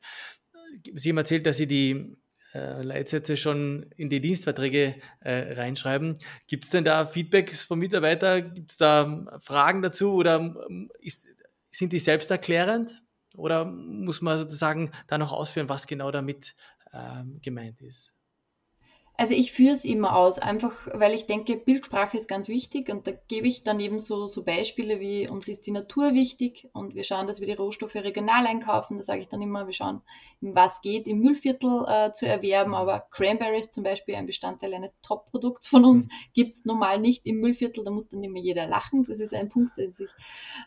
Sie 0.94 1.10
haben 1.10 1.18
erzählt, 1.18 1.46
dass 1.46 1.58
Sie 1.58 1.68
die 1.68 2.16
äh, 2.56 2.82
Leitsätze 2.82 3.36
schon 3.36 3.92
in 3.98 4.10
die 4.10 4.22
Dienstverträge 4.22 4.96
äh, 5.20 5.54
reinschreiben. 5.54 6.18
Gibt 6.48 6.64
es 6.64 6.72
denn 6.72 6.86
da 6.86 7.06
Feedbacks 7.06 7.66
von 7.66 7.78
Mitarbeitern? 7.78 8.54
Gibt 8.54 8.72
es 8.72 8.78
da 8.78 9.38
Fragen 9.42 9.82
dazu 9.82 10.14
oder 10.14 10.38
ähm, 10.38 10.90
ist, 11.02 11.28
sind 11.70 11.92
die 11.92 12.00
selbsterklärend? 12.00 13.04
Oder 13.36 13.66
muss 13.66 14.22
man 14.22 14.38
sozusagen 14.38 14.92
da 15.08 15.18
noch 15.18 15.34
ausführen, 15.34 15.68
was 15.68 15.88
genau 15.88 16.10
damit 16.10 16.56
ähm, 16.94 17.40
gemeint 17.42 17.82
ist? 17.82 18.14
Also 19.20 19.34
ich 19.34 19.52
führe 19.52 19.74
es 19.74 19.84
immer 19.84 20.16
aus, 20.16 20.40
einfach 20.40 20.88
weil 20.94 21.14
ich 21.14 21.28
denke, 21.28 21.58
Bildsprache 21.58 22.16
ist 22.16 22.30
ganz 22.30 22.48
wichtig 22.48 22.88
und 22.88 23.06
da 23.06 23.12
gebe 23.28 23.48
ich 23.48 23.66
dann 23.66 23.82
eben 23.82 24.00
so, 24.00 24.28
so 24.28 24.46
Beispiele 24.46 25.02
wie 25.02 25.28
uns 25.28 25.50
ist 25.50 25.68
die 25.68 25.72
Natur 25.72 26.14
wichtig 26.14 26.70
und 26.72 26.96
wir 26.96 27.04
schauen, 27.04 27.28
dass 27.28 27.42
wir 27.42 27.48
die 27.48 27.52
Rohstoffe 27.52 27.96
regional 27.96 28.48
einkaufen. 28.48 28.96
Da 28.96 29.04
sage 29.04 29.20
ich 29.20 29.28
dann 29.28 29.42
immer, 29.42 29.68
wir 29.68 29.74
schauen, 29.74 30.02
was 30.40 30.82
geht 30.82 31.06
im 31.06 31.20
Müllviertel 31.20 31.84
äh, 31.86 32.14
zu 32.14 32.30
erwerben, 32.30 32.74
aber 32.74 33.08
Cranberries 33.12 33.72
zum 33.72 33.84
Beispiel, 33.84 34.16
ein 34.16 34.26
Bestandteil 34.26 34.74
eines 34.74 34.96
Top-Produkts 35.02 35.68
von 35.68 35.84
uns, 35.84 36.08
mhm. 36.08 36.12
gibt 36.34 36.56
es 36.56 36.64
normal 36.64 37.02
nicht 37.02 37.26
im 37.26 37.42
Müllviertel, 37.42 37.84
da 37.84 37.92
muss 37.92 38.08
dann 38.08 38.24
immer 38.24 38.40
jeder 38.40 38.68
lachen. 38.68 39.04
Das 39.04 39.20
ist 39.20 39.34
ein 39.34 39.50
Punkt, 39.50 39.76
den, 39.76 39.92
sich, 39.92 40.12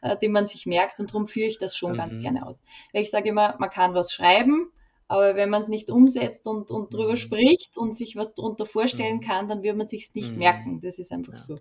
äh, 0.02 0.18
den 0.18 0.30
man 0.30 0.46
sich 0.46 0.66
merkt 0.66 1.00
und 1.00 1.08
darum 1.08 1.26
führe 1.26 1.48
ich 1.48 1.58
das 1.58 1.74
schon 1.74 1.92
mhm. 1.92 1.96
ganz 1.96 2.20
gerne 2.20 2.46
aus. 2.46 2.62
Weil 2.92 3.00
ich 3.00 3.10
sage 3.10 3.30
immer, 3.30 3.56
man 3.58 3.70
kann 3.70 3.94
was 3.94 4.12
schreiben, 4.12 4.70
aber 5.12 5.36
wenn 5.36 5.50
man 5.50 5.60
es 5.60 5.68
nicht 5.68 5.90
umsetzt 5.90 6.46
und, 6.46 6.70
und 6.70 6.94
drüber 6.94 7.10
mhm. 7.10 7.16
spricht 7.16 7.76
und 7.76 7.94
sich 7.94 8.16
was 8.16 8.32
darunter 8.32 8.64
vorstellen 8.64 9.16
mhm. 9.16 9.20
kann, 9.20 9.46
dann 9.46 9.62
wird 9.62 9.76
man 9.76 9.86
sich 9.86 10.14
nicht 10.14 10.32
mhm. 10.32 10.38
merken. 10.38 10.80
Das 10.80 10.98
ist 10.98 11.12
einfach 11.12 11.34
ja. 11.34 11.38
so. 11.38 11.58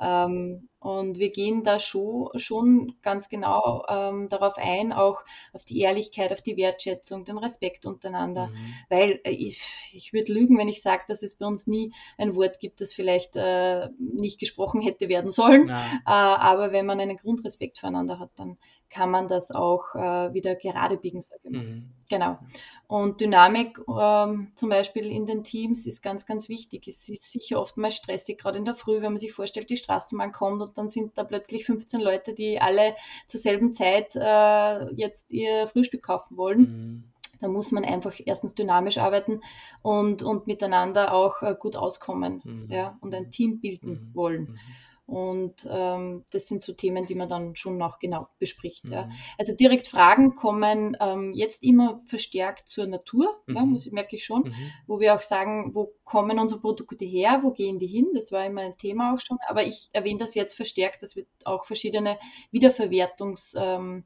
Ähm, 0.00 0.70
und 0.78 1.18
wir 1.18 1.30
gehen 1.30 1.64
da 1.64 1.80
schon, 1.80 2.30
schon 2.36 2.96
ganz 3.02 3.28
genau 3.28 3.84
ähm, 3.90 4.30
darauf 4.30 4.56
ein, 4.56 4.94
auch 4.94 5.20
auf 5.52 5.64
die 5.64 5.80
Ehrlichkeit, 5.80 6.32
auf 6.32 6.40
die 6.40 6.56
Wertschätzung, 6.56 7.26
den 7.26 7.36
Respekt 7.36 7.84
untereinander. 7.84 8.46
Mhm. 8.46 8.74
Weil 8.88 9.20
äh, 9.24 9.32
ich, 9.32 9.62
ich 9.92 10.14
würde 10.14 10.32
lügen, 10.32 10.56
wenn 10.56 10.68
ich 10.68 10.80
sage, 10.80 11.02
dass 11.06 11.22
es 11.22 11.36
bei 11.36 11.44
uns 11.44 11.66
nie 11.66 11.92
ein 12.16 12.36
Wort 12.36 12.58
gibt, 12.58 12.80
das 12.80 12.94
vielleicht 12.94 13.36
äh, 13.36 13.90
nicht 13.98 14.40
gesprochen 14.40 14.80
hätte 14.80 15.10
werden 15.10 15.30
sollen. 15.30 15.68
Äh, 15.68 16.00
aber 16.06 16.72
wenn 16.72 16.86
man 16.86 17.00
einen 17.00 17.18
Grundrespekt 17.18 17.78
füreinander 17.78 18.18
hat, 18.18 18.30
dann 18.36 18.56
kann 18.94 19.10
man 19.10 19.28
das 19.28 19.50
auch 19.50 19.94
äh, 19.96 20.32
wieder 20.32 20.54
gerade 20.54 20.96
biegen. 20.96 21.20
Mhm. 21.42 21.90
Genau. 22.08 22.38
Und 22.86 23.20
Dynamik 23.20 23.80
ähm, 23.88 24.52
zum 24.54 24.68
Beispiel 24.68 25.06
in 25.06 25.26
den 25.26 25.42
Teams 25.42 25.84
ist 25.86 26.00
ganz, 26.00 26.26
ganz 26.26 26.48
wichtig. 26.48 26.86
Es 26.86 27.08
ist 27.08 27.32
sicher 27.32 27.60
oftmals 27.60 27.96
stressig, 27.96 28.38
gerade 28.38 28.58
in 28.58 28.64
der 28.64 28.76
Früh, 28.76 28.96
wenn 29.02 29.12
man 29.12 29.18
sich 29.18 29.32
vorstellt, 29.32 29.68
die 29.68 29.76
Straßenbahn 29.76 30.30
kommt 30.30 30.62
und 30.62 30.78
dann 30.78 30.88
sind 30.88 31.18
da 31.18 31.24
plötzlich 31.24 31.66
15 31.66 32.00
Leute, 32.00 32.34
die 32.34 32.60
alle 32.60 32.94
zur 33.26 33.40
selben 33.40 33.74
Zeit 33.74 34.14
äh, 34.14 34.92
jetzt 34.94 35.32
ihr 35.32 35.66
Frühstück 35.66 36.02
kaufen 36.02 36.36
wollen. 36.36 36.60
Mhm. 36.60 37.04
Da 37.40 37.48
muss 37.48 37.72
man 37.72 37.84
einfach 37.84 38.14
erstens 38.24 38.54
dynamisch 38.54 38.98
arbeiten 38.98 39.40
und, 39.82 40.22
und 40.22 40.46
miteinander 40.46 41.12
auch 41.12 41.42
äh, 41.42 41.56
gut 41.58 41.74
auskommen 41.74 42.42
mhm. 42.44 42.70
ja, 42.70 42.96
und 43.00 43.12
ein 43.12 43.30
Team 43.30 43.60
bilden 43.60 43.90
mhm. 43.90 44.14
wollen. 44.14 44.58
Und 45.06 45.68
ähm, 45.70 46.24
das 46.32 46.48
sind 46.48 46.62
so 46.62 46.72
Themen, 46.72 47.04
die 47.04 47.14
man 47.14 47.28
dann 47.28 47.56
schon 47.56 47.76
noch 47.76 47.98
genau 47.98 48.28
bespricht. 48.38 48.86
Mhm. 48.86 48.92
Ja. 48.92 49.10
Also 49.36 49.54
direkt 49.54 49.86
Fragen 49.86 50.34
kommen 50.34 50.96
ähm, 50.98 51.34
jetzt 51.34 51.62
immer 51.62 52.00
verstärkt 52.06 52.68
zur 52.68 52.86
Natur, 52.86 53.38
mhm. 53.46 53.56
ja, 53.56 53.64
muss, 53.66 53.90
merke 53.90 54.16
ich 54.16 54.24
schon, 54.24 54.44
mhm. 54.44 54.70
wo 54.86 55.00
wir 55.00 55.14
auch 55.14 55.20
sagen, 55.20 55.74
wo 55.74 55.92
kommen 56.04 56.38
unsere 56.38 56.62
Produkte 56.62 57.04
her, 57.04 57.40
wo 57.42 57.50
gehen 57.50 57.78
die 57.78 57.86
hin, 57.86 58.06
das 58.14 58.32
war 58.32 58.46
immer 58.46 58.62
ein 58.62 58.78
Thema 58.78 59.14
auch 59.14 59.20
schon, 59.20 59.36
aber 59.46 59.66
ich 59.66 59.90
erwähne 59.92 60.20
das 60.20 60.34
jetzt 60.34 60.54
verstärkt, 60.54 61.02
dass 61.02 61.16
wir 61.16 61.26
auch 61.44 61.66
verschiedene 61.66 62.18
Wiederverwertungssysteme 62.50 64.04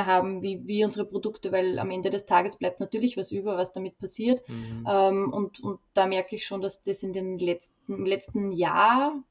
ähm, 0.00 0.06
haben, 0.06 0.42
wie, 0.42 0.64
wie 0.64 0.84
unsere 0.84 1.06
Produkte, 1.06 1.50
weil 1.50 1.80
am 1.80 1.90
Ende 1.90 2.10
des 2.10 2.24
Tages 2.24 2.56
bleibt 2.56 2.78
natürlich 2.78 3.16
was 3.16 3.32
über, 3.32 3.56
was 3.56 3.72
damit 3.72 3.98
passiert. 3.98 4.48
Mhm. 4.48 4.86
Ähm, 4.88 5.32
und, 5.32 5.58
und 5.60 5.80
da 5.94 6.06
merke 6.06 6.36
ich 6.36 6.46
schon, 6.46 6.62
dass 6.62 6.84
das 6.84 7.02
in 7.02 7.12
den 7.12 7.40
letzten, 7.40 7.94
im 7.94 8.06
letzten 8.06 8.52
Jahr 8.52 9.24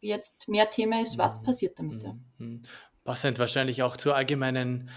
jetzt 0.00 0.48
mehr 0.48 0.70
Thema 0.70 1.02
ist, 1.02 1.18
was 1.18 1.40
mhm. 1.40 1.44
passiert 1.44 1.78
damit. 1.78 2.02
Ja. 2.02 2.16
Mhm. 2.38 2.62
Passend 3.04 3.38
wahrscheinlich 3.38 3.82
auch 3.82 3.96
zur 3.96 4.14
allgemeinen 4.14 4.90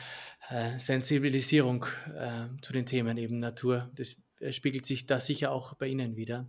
äh, 0.49 0.77
Sensibilisierung 0.77 1.85
äh, 2.15 2.47
zu 2.61 2.73
den 2.73 2.85
Themen 2.85 3.17
eben 3.17 3.39
Natur. 3.39 3.89
Das 3.95 4.21
äh, 4.39 4.51
spiegelt 4.51 4.85
sich 4.85 5.07
da 5.07 5.19
sicher 5.19 5.51
auch 5.51 5.75
bei 5.75 5.87
Ihnen 5.87 6.15
wieder. 6.15 6.47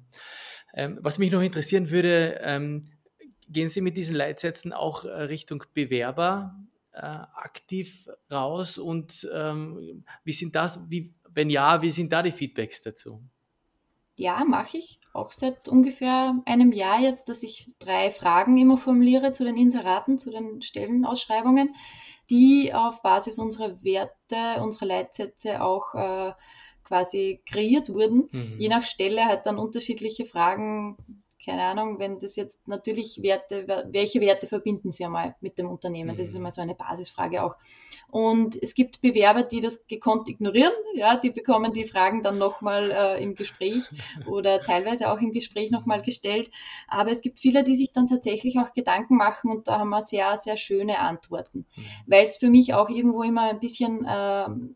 Ähm, 0.75 0.99
was 1.01 1.19
mich 1.19 1.31
noch 1.31 1.43
interessieren 1.43 1.91
würde, 1.91 2.41
ähm, 2.43 2.91
gehen 3.49 3.69
Sie 3.69 3.81
mit 3.81 3.97
diesen 3.97 4.17
Leitsätzen 4.17 4.73
auch 4.73 5.05
äh, 5.05 5.09
Richtung 5.09 5.65
Bewerber 5.75 6.57
äh, 6.93 6.99
aktiv 7.01 8.09
raus 8.31 8.79
und 8.79 9.29
ähm, 9.33 10.05
wie 10.25 10.33
sind 10.33 10.55
das, 10.55 10.81
wie, 10.89 11.15
wenn 11.29 11.51
ja, 11.51 11.83
wie 11.83 11.93
sind 11.93 12.13
da 12.13 12.23
die 12.23 12.33
Feedbacks 12.33 12.83
dazu? 12.83 13.23
Ja, 14.17 14.45
mache 14.45 14.79
ich. 14.79 15.01
Auch 15.13 15.33
seit 15.33 15.69
ungefähr 15.69 16.41
einem 16.47 16.73
Jahr 16.73 16.99
jetzt, 16.99 17.29
dass 17.29 17.43
ich 17.43 17.75
drei 17.79 18.11
Fragen 18.11 18.57
immer 18.57 18.79
formuliere 18.79 19.33
zu 19.33 19.45
den 19.45 19.57
Inseraten, 19.57 20.19
zu 20.19 20.31
den 20.31 20.63
Stellenausschreibungen, 20.63 21.75
die 22.31 22.73
auf 22.73 23.03
Basis 23.03 23.39
unserer 23.39 23.83
Werte, 23.83 24.63
unserer 24.63 24.87
Leitsätze 24.87 25.63
auch 25.63 25.95
äh, 25.95 26.33
quasi 26.85 27.43
kreiert 27.47 27.91
wurden. 27.91 28.29
Mhm. 28.33 28.55
Je 28.57 28.69
nach 28.69 28.85
Stelle 28.85 29.27
hat 29.27 29.47
dann 29.47 29.59
unterschiedliche 29.59 30.25
Fragen 30.25 30.97
keine 31.45 31.65
Ahnung, 31.65 31.99
wenn 31.99 32.21
das 32.21 32.37
jetzt 32.37 32.67
natürlich 32.69 33.23
Werte, 33.23 33.67
welche 33.91 34.21
Werte 34.21 34.47
verbinden 34.47 34.91
Sie 34.91 35.05
einmal 35.05 35.35
mit 35.41 35.59
dem 35.59 35.69
Unternehmen? 35.69 36.17
Das 36.17 36.29
ist 36.29 36.35
mhm. 36.35 36.43
immer 36.43 36.51
so 36.51 36.63
eine 36.63 36.75
Basisfrage 36.75 37.43
auch. 37.43 37.57
Und 38.11 38.63
es 38.63 38.75
gibt 38.75 39.01
Bewerber, 39.01 39.43
die 39.43 39.61
das 39.61 39.87
gekonnt 39.87 40.29
ignorieren, 40.29 40.73
ja, 40.95 41.17
die 41.17 41.31
bekommen 41.31 41.73
die 41.73 41.85
Fragen 41.85 42.23
dann 42.23 42.39
nochmal 42.39 42.91
äh, 42.91 43.23
im 43.23 43.35
Gespräch 43.35 43.83
oder 44.27 44.61
teilweise 44.61 45.11
auch 45.11 45.19
im 45.19 45.33
Gespräch 45.33 45.71
nochmal 45.71 46.03
gestellt. 46.03 46.51
Aber 46.89 47.11
es 47.11 47.23
gibt 47.23 47.41
viele, 47.41 47.65
die 47.65 47.77
sich 47.77 47.93
dann 47.93 48.09
tatsächlich 48.09 48.59
auch 48.59 48.73
Gedanken 48.75 49.17
machen 49.17 49.51
und 49.51 49.67
da 49.67 49.79
haben 49.79 49.91
wir 49.91 50.03
sehr, 50.03 50.37
sehr 50.39 50.57
schöne 50.57 51.01
Antworten, 51.01 51.67
mhm. 51.75 51.85
weil 52.07 52.25
es 52.25 52.37
für 52.37 52.51
mich 52.51 52.75
auch 52.75 52.89
irgendwo 52.89 53.23
immer 53.23 53.43
ein 53.43 53.61
bisschen 53.61 54.05
äh, 54.05 54.09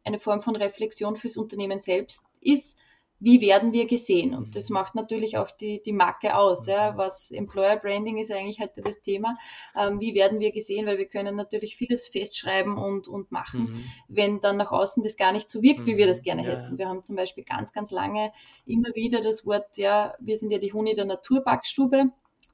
eine 0.04 0.18
Form 0.18 0.42
von 0.42 0.56
Reflexion 0.56 1.16
fürs 1.16 1.36
Unternehmen 1.36 1.78
selbst 1.78 2.26
ist 2.40 2.78
wie 3.18 3.40
werden 3.40 3.72
wir 3.72 3.86
gesehen? 3.86 4.34
Und 4.34 4.56
das 4.56 4.68
mhm. 4.68 4.74
macht 4.74 4.94
natürlich 4.94 5.38
auch 5.38 5.50
die, 5.50 5.82
die 5.82 5.92
Marke 5.92 6.36
aus. 6.36 6.66
Ja? 6.66 6.92
Mhm. 6.92 6.96
Was 6.98 7.30
Employer 7.30 7.76
Branding 7.76 8.18
ist 8.18 8.30
eigentlich 8.30 8.60
heute 8.60 8.82
das 8.82 9.00
Thema. 9.00 9.38
Ähm, 9.74 10.00
wie 10.00 10.14
werden 10.14 10.40
wir 10.40 10.52
gesehen? 10.52 10.86
Weil 10.86 10.98
wir 10.98 11.06
können 11.06 11.36
natürlich 11.36 11.76
vieles 11.76 12.06
festschreiben 12.06 12.76
und, 12.76 13.08
und 13.08 13.32
machen, 13.32 13.60
mhm. 13.60 13.84
wenn 14.08 14.40
dann 14.40 14.58
nach 14.58 14.70
außen 14.70 15.02
das 15.02 15.16
gar 15.16 15.32
nicht 15.32 15.50
so 15.50 15.62
wirkt, 15.62 15.80
mhm. 15.80 15.86
wie 15.86 15.96
wir 15.96 16.06
das 16.06 16.20
mhm. 16.20 16.24
gerne 16.24 16.44
ja. 16.44 16.50
hätten. 16.50 16.78
Wir 16.78 16.88
haben 16.88 17.04
zum 17.04 17.16
Beispiel 17.16 17.44
ganz, 17.44 17.72
ganz 17.72 17.90
lange 17.90 18.32
immer 18.66 18.94
wieder 18.94 19.20
das 19.20 19.46
Wort, 19.46 19.78
ja, 19.78 20.14
wir 20.20 20.36
sind 20.36 20.50
ja 20.50 20.58
die 20.58 20.72
Huni 20.72 20.94
der 20.94 21.06
Naturbackstube. 21.06 22.10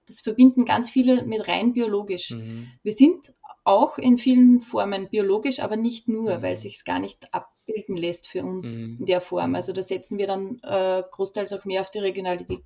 Das 0.07 0.21
verbinden 0.21 0.65
ganz 0.65 0.91
viele 0.91 1.25
mit 1.25 1.47
rein 1.49 1.73
biologisch. 1.73 2.31
Mhm. 2.31 2.69
Wir 2.83 2.93
sind 2.93 3.35
auch 3.65 3.99
in 3.99 4.19
vielen 4.19 4.61
Formen 4.61 5.09
biologisch, 5.09 5.61
aber 5.61 5.77
nicht 5.77 6.09
nur, 6.09 6.43
weil 6.43 6.57
sich 6.57 6.77
es 6.77 6.85
gar 6.85 6.99
nicht 6.99 7.33
ab 7.33 7.52
abbilden 7.63 7.97
lässt 7.97 8.29
für 8.29 8.45
uns 8.45 8.75
mhm. 8.75 8.99
in 9.01 9.07
der 9.07 9.21
Form. 9.21 9.55
Also 9.55 9.73
da 9.73 9.83
setzen 9.83 10.19
wir 10.19 10.27
dann 10.27 10.61
äh, 10.63 11.03
großteils 11.11 11.53
auch 11.53 11.65
mehr 11.65 11.81
auf 11.81 11.91
die 11.91 12.01
Regionalität. 12.01 12.65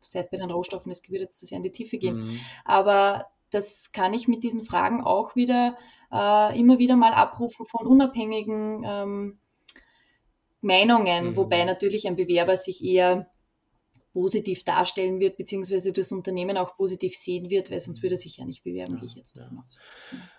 Das 0.00 0.14
heißt, 0.14 0.30
bei 0.30 0.36
den 0.36 0.50
Rohstoffen, 0.50 0.92
es 0.92 1.08
wird 1.10 1.22
jetzt 1.22 1.38
zu 1.38 1.46
sehr 1.46 1.56
in 1.58 1.64
die 1.64 1.72
Tiefe 1.72 1.98
gehen. 1.98 2.16
Mhm. 2.16 2.40
Aber 2.64 3.26
das 3.50 3.92
kann 3.92 4.14
ich 4.14 4.28
mit 4.28 4.44
diesen 4.44 4.64
Fragen 4.64 5.02
auch 5.02 5.36
wieder 5.36 5.76
äh, 6.12 6.58
immer 6.58 6.78
wieder 6.78 6.96
mal 6.96 7.12
abrufen 7.12 7.66
von 7.66 7.86
unabhängigen 7.86 8.84
ähm, 8.84 9.38
Meinungen, 10.60 11.30
mhm. 11.30 11.36
wobei 11.36 11.64
natürlich 11.64 12.06
ein 12.06 12.16
Bewerber 12.16 12.56
sich 12.56 12.84
eher 12.84 13.30
positiv 14.16 14.64
darstellen 14.64 15.20
wird, 15.20 15.36
beziehungsweise 15.36 15.92
das 15.92 16.10
Unternehmen 16.10 16.56
auch 16.56 16.74
positiv 16.78 17.14
sehen 17.14 17.50
wird, 17.50 17.70
weil 17.70 17.80
sonst 17.80 18.02
würde 18.02 18.14
er 18.14 18.18
sich 18.18 18.38
ja 18.38 18.46
nicht 18.46 18.64
bewerben, 18.64 18.94
ja, 18.94 19.00
gehe 19.00 19.08
ich 19.08 19.14
jetzt 19.14 19.36
ja. 19.36 19.50
aus. 19.62 19.78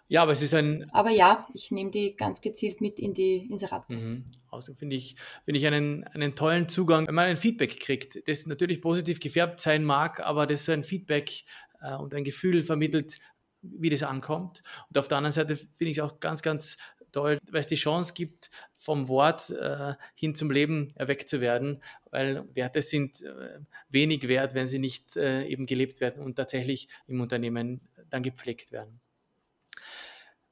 Ja, 0.08 0.24
aber 0.24 0.32
es 0.32 0.42
ist 0.42 0.56
ein. 0.56 0.90
Aber 0.94 1.12
ja, 1.12 1.48
ich 1.54 1.70
nehme 1.70 1.92
die 1.92 2.16
ganz 2.16 2.42
gezielt 2.42 2.82
mit 2.82 2.98
in 2.98 3.14
die 3.14 3.36
Inserate. 3.36 3.94
Mhm. 3.94 4.26
Also 4.50 4.74
finde 4.74 4.96
ich, 4.96 5.16
finde 5.46 5.60
ich 5.60 5.68
einen, 5.68 6.06
einen 6.06 6.34
tollen 6.34 6.68
Zugang, 6.70 7.08
wenn 7.08 7.14
man 7.14 7.28
ein 7.28 7.38
Feedback 7.38 7.80
kriegt, 7.80 8.28
das 8.28 8.48
natürlich 8.48 8.82
positiv 8.82 9.20
gefärbt 9.20 9.62
sein 9.62 9.84
mag, 9.84 10.22
aber 10.22 10.48
das 10.48 10.66
so 10.66 10.72
ein 10.72 10.84
Feedback 10.84 11.44
äh, 11.80 11.94
und 11.94 12.16
ein 12.16 12.24
Gefühl 12.24 12.64
vermittelt, 12.64 13.20
wie 13.62 13.92
das 13.92 14.02
ankommt. 14.02 14.64
Und 14.90 14.98
auf 14.98 15.08
der 15.08 15.20
anderen 15.20 15.34
Seite 15.34 15.56
finde 15.56 15.92
ich 15.92 16.00
es 16.00 16.04
auch 16.04 16.20
ganz, 16.20 16.42
ganz 16.42 16.78
toll, 17.18 17.40
weil 17.52 17.62
es 17.62 17.68
die 17.68 17.76
Chance 17.76 18.14
gibt, 18.14 18.52
vom 18.76 19.08
Wort 19.08 19.50
äh, 19.50 19.96
hin 20.14 20.36
zum 20.36 20.52
Leben 20.52 20.94
erweckt 20.96 21.28
zu 21.28 21.42
werden, 21.42 21.82
weil 22.12 22.44
Werte 22.54 22.84
sind 22.84 23.24
äh, 23.24 23.60
wenig 23.90 24.28
wert, 24.28 24.54
wenn 24.54 24.68
sie 24.68 24.80
nicht 24.80 25.18
äh, 25.18 25.46
eben 25.46 25.66
gelebt 25.66 26.00
werden 26.00 26.24
und 26.24 26.36
tatsächlich 26.36 26.88
im 27.08 27.20
Unternehmen 27.20 27.82
dann 28.10 28.22
gepflegt 28.22 28.72
werden. 28.72 29.00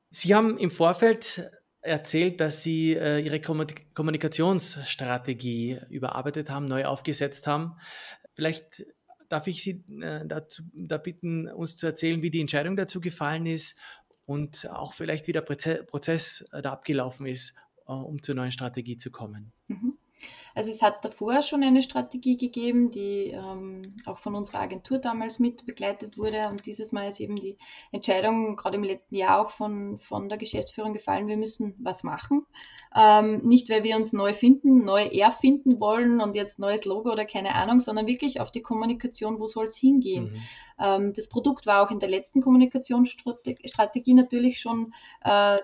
Sie 0.09 0.33
haben 0.33 0.57
im 0.57 0.71
Vorfeld 0.71 1.51
erzählt, 1.81 2.41
dass 2.41 2.63
Sie 2.63 2.93
äh, 2.93 3.19
Ihre 3.19 3.39
Kommunikationsstrategie 3.39 5.81
überarbeitet 5.89 6.49
haben, 6.49 6.65
neu 6.65 6.85
aufgesetzt 6.85 7.45
haben. 7.45 7.77
Vielleicht 8.33 8.87
darf 9.29 9.45
ich 9.47 9.61
Sie 9.61 9.83
äh, 10.01 10.25
dazu 10.25 10.63
da 10.73 10.97
bitten, 10.97 11.47
uns 11.47 11.77
zu 11.77 11.85
erzählen, 11.85 12.23
wie 12.23 12.31
die 12.31 12.41
Entscheidung 12.41 12.75
dazu 12.75 12.99
gefallen 13.01 13.45
ist 13.45 13.77
und 14.25 14.69
auch 14.71 14.93
vielleicht 14.93 15.27
wie 15.27 15.33
der 15.33 15.41
Prozess 15.41 16.45
äh, 16.51 16.61
da 16.61 16.73
abgelaufen 16.73 17.27
ist, 17.27 17.53
äh, 17.87 17.91
um 17.91 18.21
zur 18.21 18.35
neuen 18.35 18.51
Strategie 18.51 18.97
zu 18.97 19.11
kommen. 19.11 19.53
Mhm. 19.67 19.94
Also 20.55 20.71
es 20.71 20.81
hat 20.81 21.03
davor 21.03 21.41
schon 21.41 21.63
eine 21.63 21.83
Strategie 21.83 22.37
gegeben, 22.37 22.89
die 22.89 23.31
ähm, 23.35 23.81
auch 24.05 24.19
von 24.19 24.35
unserer 24.35 24.61
Agentur 24.61 24.99
damals 24.99 25.39
mit 25.39 25.65
begleitet 25.65 26.17
wurde. 26.17 26.47
Und 26.49 26.65
dieses 26.65 26.93
Mal 26.93 27.09
ist 27.09 27.19
eben 27.19 27.35
die 27.35 27.57
Entscheidung 27.91 28.55
gerade 28.55 28.77
im 28.77 28.83
letzten 28.83 29.15
Jahr 29.15 29.41
auch 29.41 29.51
von, 29.51 29.99
von 29.99 30.29
der 30.29 30.37
Geschäftsführung 30.37 30.93
gefallen, 30.93 31.27
wir 31.27 31.35
müssen 31.35 31.75
was 31.83 32.03
machen. 32.03 32.45
Ähm, 32.95 33.39
nicht, 33.39 33.69
weil 33.69 33.83
wir 33.83 33.97
uns 33.97 34.13
neu 34.13 34.33
finden, 34.33 34.85
neu 34.85 35.03
erfinden 35.07 35.81
wollen 35.81 36.21
und 36.21 36.35
jetzt 36.35 36.57
neues 36.57 36.85
Logo 36.85 37.11
oder 37.11 37.25
keine 37.25 37.53
Ahnung, 37.55 37.81
sondern 37.81 38.07
wirklich 38.07 38.39
auf 38.39 38.49
die 38.49 38.61
Kommunikation, 38.61 39.41
wo 39.41 39.47
soll 39.47 39.65
es 39.65 39.75
hingehen. 39.75 40.31
Mhm. 40.31 40.41
Ähm, 40.79 41.13
das 41.13 41.27
Produkt 41.27 41.65
war 41.65 41.85
auch 41.85 41.91
in 41.91 41.99
der 41.99 42.07
letzten 42.09 42.41
Kommunikationsstrategie 42.41 44.13
natürlich 44.13 44.61
schon 44.61 44.93
äh, 45.21 45.57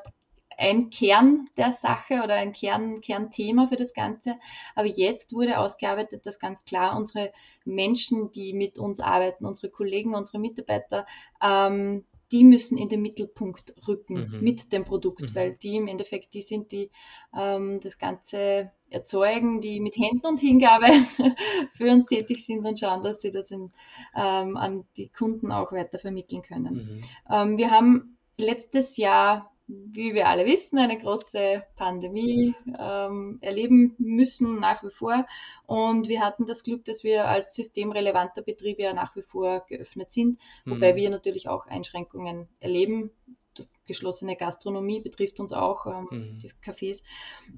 ein 0.62 0.92
Kern 0.92 1.50
der 1.58 1.72
Sache 1.72 2.22
oder 2.24 2.36
ein 2.36 2.54
Kern, 2.54 3.02
Kernthema 3.02 3.68
für 3.68 3.78
das 3.78 3.94
Ganze. 3.94 4.38
Aber 4.76 4.88
jetzt 4.88 5.34
wurde 5.34 5.58
ausgearbeitet, 5.58 6.26
dass 6.26 6.40
ganz 6.40 6.66
klar 6.66 6.96
unsere 6.96 7.32
Menschen, 7.66 8.32
die 8.32 8.54
mit 8.54 8.78
uns 8.78 9.00
arbeiten, 9.00 9.46
unsere 9.46 9.72
Kollegen, 9.72 10.14
unsere 10.14 10.38
Mitarbeiter, 10.38 11.08
ähm, 11.44 12.06
die 12.32 12.44
müssen 12.44 12.78
in 12.78 12.90
den 12.90 13.02
Mittelpunkt 13.02 13.76
rücken 13.88 14.32
mhm. 14.32 14.42
mit 14.42 14.72
dem 14.72 14.86
Produkt, 14.86 15.22
mhm. 15.22 15.36
weil 15.36 15.54
die 15.54 15.76
im 15.76 15.88
Endeffekt 15.88 16.34
die 16.36 16.44
sind, 16.44 16.72
die 16.72 16.92
ähm, 17.36 17.80
das 17.82 17.98
Ganze 17.98 18.72
erzeugen, 18.90 19.62
die 19.62 19.80
mit 19.80 19.98
Händen 19.98 20.28
und 20.28 20.40
Hingabe 20.40 20.88
für 21.74 21.92
uns 21.92 22.06
tätig 22.06 22.46
sind 22.46 22.66
und 22.66 22.80
schauen, 22.80 23.04
dass 23.04 23.22
sie 23.22 23.32
das 23.32 23.52
in, 23.52 23.72
ähm, 24.16 24.56
an 24.58 24.86
die 24.96 25.10
Kunden 25.10 25.52
auch 25.52 25.72
weiter 25.72 25.98
vermitteln 25.98 26.44
können. 26.44 26.76
Mhm. 26.76 27.04
Ähm, 27.34 27.58
wir 27.58 27.72
haben 27.72 28.18
letztes 28.38 28.96
Jahr 28.98 29.51
wie 29.72 30.14
wir 30.14 30.28
alle 30.28 30.46
wissen, 30.46 30.78
eine 30.80 31.00
große 31.00 31.64
Pandemie 31.76 32.56
ähm, 32.78 33.38
erleben 33.42 33.96
müssen 33.98 34.60
nach 34.60 34.84
wie 34.84 34.92
vor. 34.92 35.26
Und 35.66 36.08
wir 36.08 36.22
hatten 36.22 36.46
das 36.46 36.64
Glück, 36.64 36.86
dass 36.86 37.04
wir 37.04 37.28
als 37.28 37.56
systemrelevanter 37.56 38.42
Betrieb 38.42 38.80
ja 38.80 38.94
nach 38.94 39.16
wie 39.16 39.22
vor 39.22 39.66
geöffnet 39.68 40.12
sind, 40.12 40.40
wobei 40.66 40.94
mhm. 40.94 40.98
wir 40.98 41.10
natürlich 41.10 41.48
auch 41.48 41.68
Einschränkungen 41.68 42.48
erleben. 42.60 43.12
Die 43.58 43.68
geschlossene 43.86 44.36
Gastronomie 44.36 45.02
betrifft 45.02 45.40
uns 45.40 45.54
auch, 45.54 45.86
ähm, 45.86 46.08
mhm. 46.10 46.40
die 46.40 46.52
Cafés. 46.64 47.04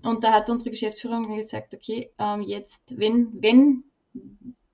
Und 0.03 0.23
da 0.23 0.33
hat 0.33 0.49
unsere 0.49 0.71
Geschäftsführung 0.71 1.35
gesagt, 1.35 1.73
okay, 1.73 2.11
ähm, 2.19 2.41
jetzt, 2.41 2.97
wenn, 2.97 3.31
wenn 3.41 3.83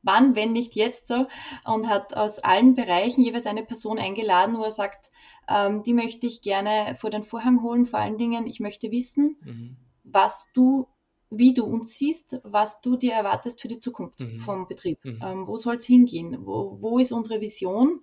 wann, 0.01 0.35
wenn 0.35 0.53
nicht 0.53 0.75
jetzt 0.75 1.07
so, 1.07 1.27
und 1.65 1.87
hat 1.87 2.15
aus 2.15 2.39
allen 2.39 2.75
Bereichen 2.75 3.23
jeweils 3.23 3.45
eine 3.45 3.63
Person 3.63 3.99
eingeladen, 3.99 4.57
wo 4.57 4.63
er 4.63 4.71
sagt, 4.71 5.11
ähm, 5.49 5.83
die 5.83 5.93
möchte 5.93 6.27
ich 6.27 6.41
gerne 6.41 6.95
vor 6.99 7.09
den 7.09 7.23
Vorhang 7.23 7.61
holen. 7.61 7.85
Vor 7.85 7.99
allen 7.99 8.17
Dingen, 8.17 8.47
ich 8.47 8.59
möchte 8.59 8.91
wissen, 8.91 9.37
mhm. 9.43 9.77
was 10.03 10.51
du, 10.53 10.87
wie 11.29 11.53
du 11.53 11.65
uns 11.65 11.97
siehst, 11.97 12.39
was 12.43 12.81
du 12.81 12.95
dir 12.95 13.13
erwartest 13.13 13.61
für 13.61 13.67
die 13.67 13.79
Zukunft 13.79 14.19
mhm. 14.19 14.39
vom 14.41 14.67
Betrieb. 14.67 15.03
Mhm. 15.03 15.19
Ähm, 15.23 15.47
wo 15.47 15.57
soll 15.57 15.75
es 15.75 15.85
hingehen? 15.85 16.45
Wo, 16.45 16.77
wo 16.79 16.99
ist 16.99 17.11
unsere 17.11 17.41
Vision? 17.41 18.01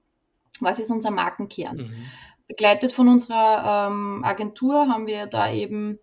Was 0.60 0.78
ist 0.78 0.90
unser 0.90 1.10
Markenkern? 1.10 1.76
Mhm. 1.76 2.06
Begleitet 2.48 2.92
von 2.92 3.08
unserer 3.08 3.88
ähm, 3.88 4.22
Agentur 4.24 4.88
haben 4.88 5.06
wir 5.06 5.26
da 5.26 5.52
eben 5.52 5.98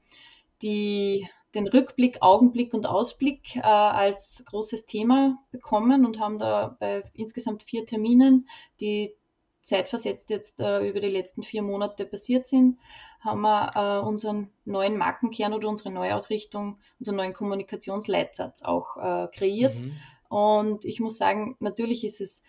die 0.62 1.28
den 1.54 1.68
Rückblick, 1.68 2.18
Augenblick 2.22 2.74
und 2.74 2.88
Ausblick 2.88 3.56
äh, 3.58 3.62
als 3.62 4.44
großes 4.46 4.86
Thema 4.86 5.38
bekommen 5.52 6.06
und 6.06 6.20
haben 6.20 6.40
da 6.40 6.76
bei 6.80 7.04
insgesamt 7.14 7.64
vier 7.64 7.86
Terminen, 7.86 8.48
die 8.80 9.14
zeitversetzt 9.64 10.30
jetzt 10.30 10.60
äh, 10.60 10.88
über 10.88 11.00
die 11.00 11.10
letzten 11.10 11.44
vier 11.44 11.62
Monate 11.62 12.06
passiert 12.06 12.48
sind, 12.48 12.78
haben 13.22 13.42
wir 13.42 13.72
äh, 13.76 14.06
unseren 14.06 14.52
neuen 14.66 14.98
Markenkern 14.98 15.54
oder 15.54 15.70
unsere 15.70 15.92
Neuausrichtung, 15.92 16.80
unseren 17.00 17.16
neuen 17.16 17.34
Kommunikationsleitsatz 17.34 18.64
auch 18.64 18.98
äh, 18.98 19.28
kreiert. 19.34 19.80
Mhm. 19.80 19.98
Und 20.30 20.86
ich 20.86 21.00
muss 21.00 21.18
sagen, 21.18 21.56
natürlich 21.60 22.04
ist 22.04 22.20
es 22.20 22.44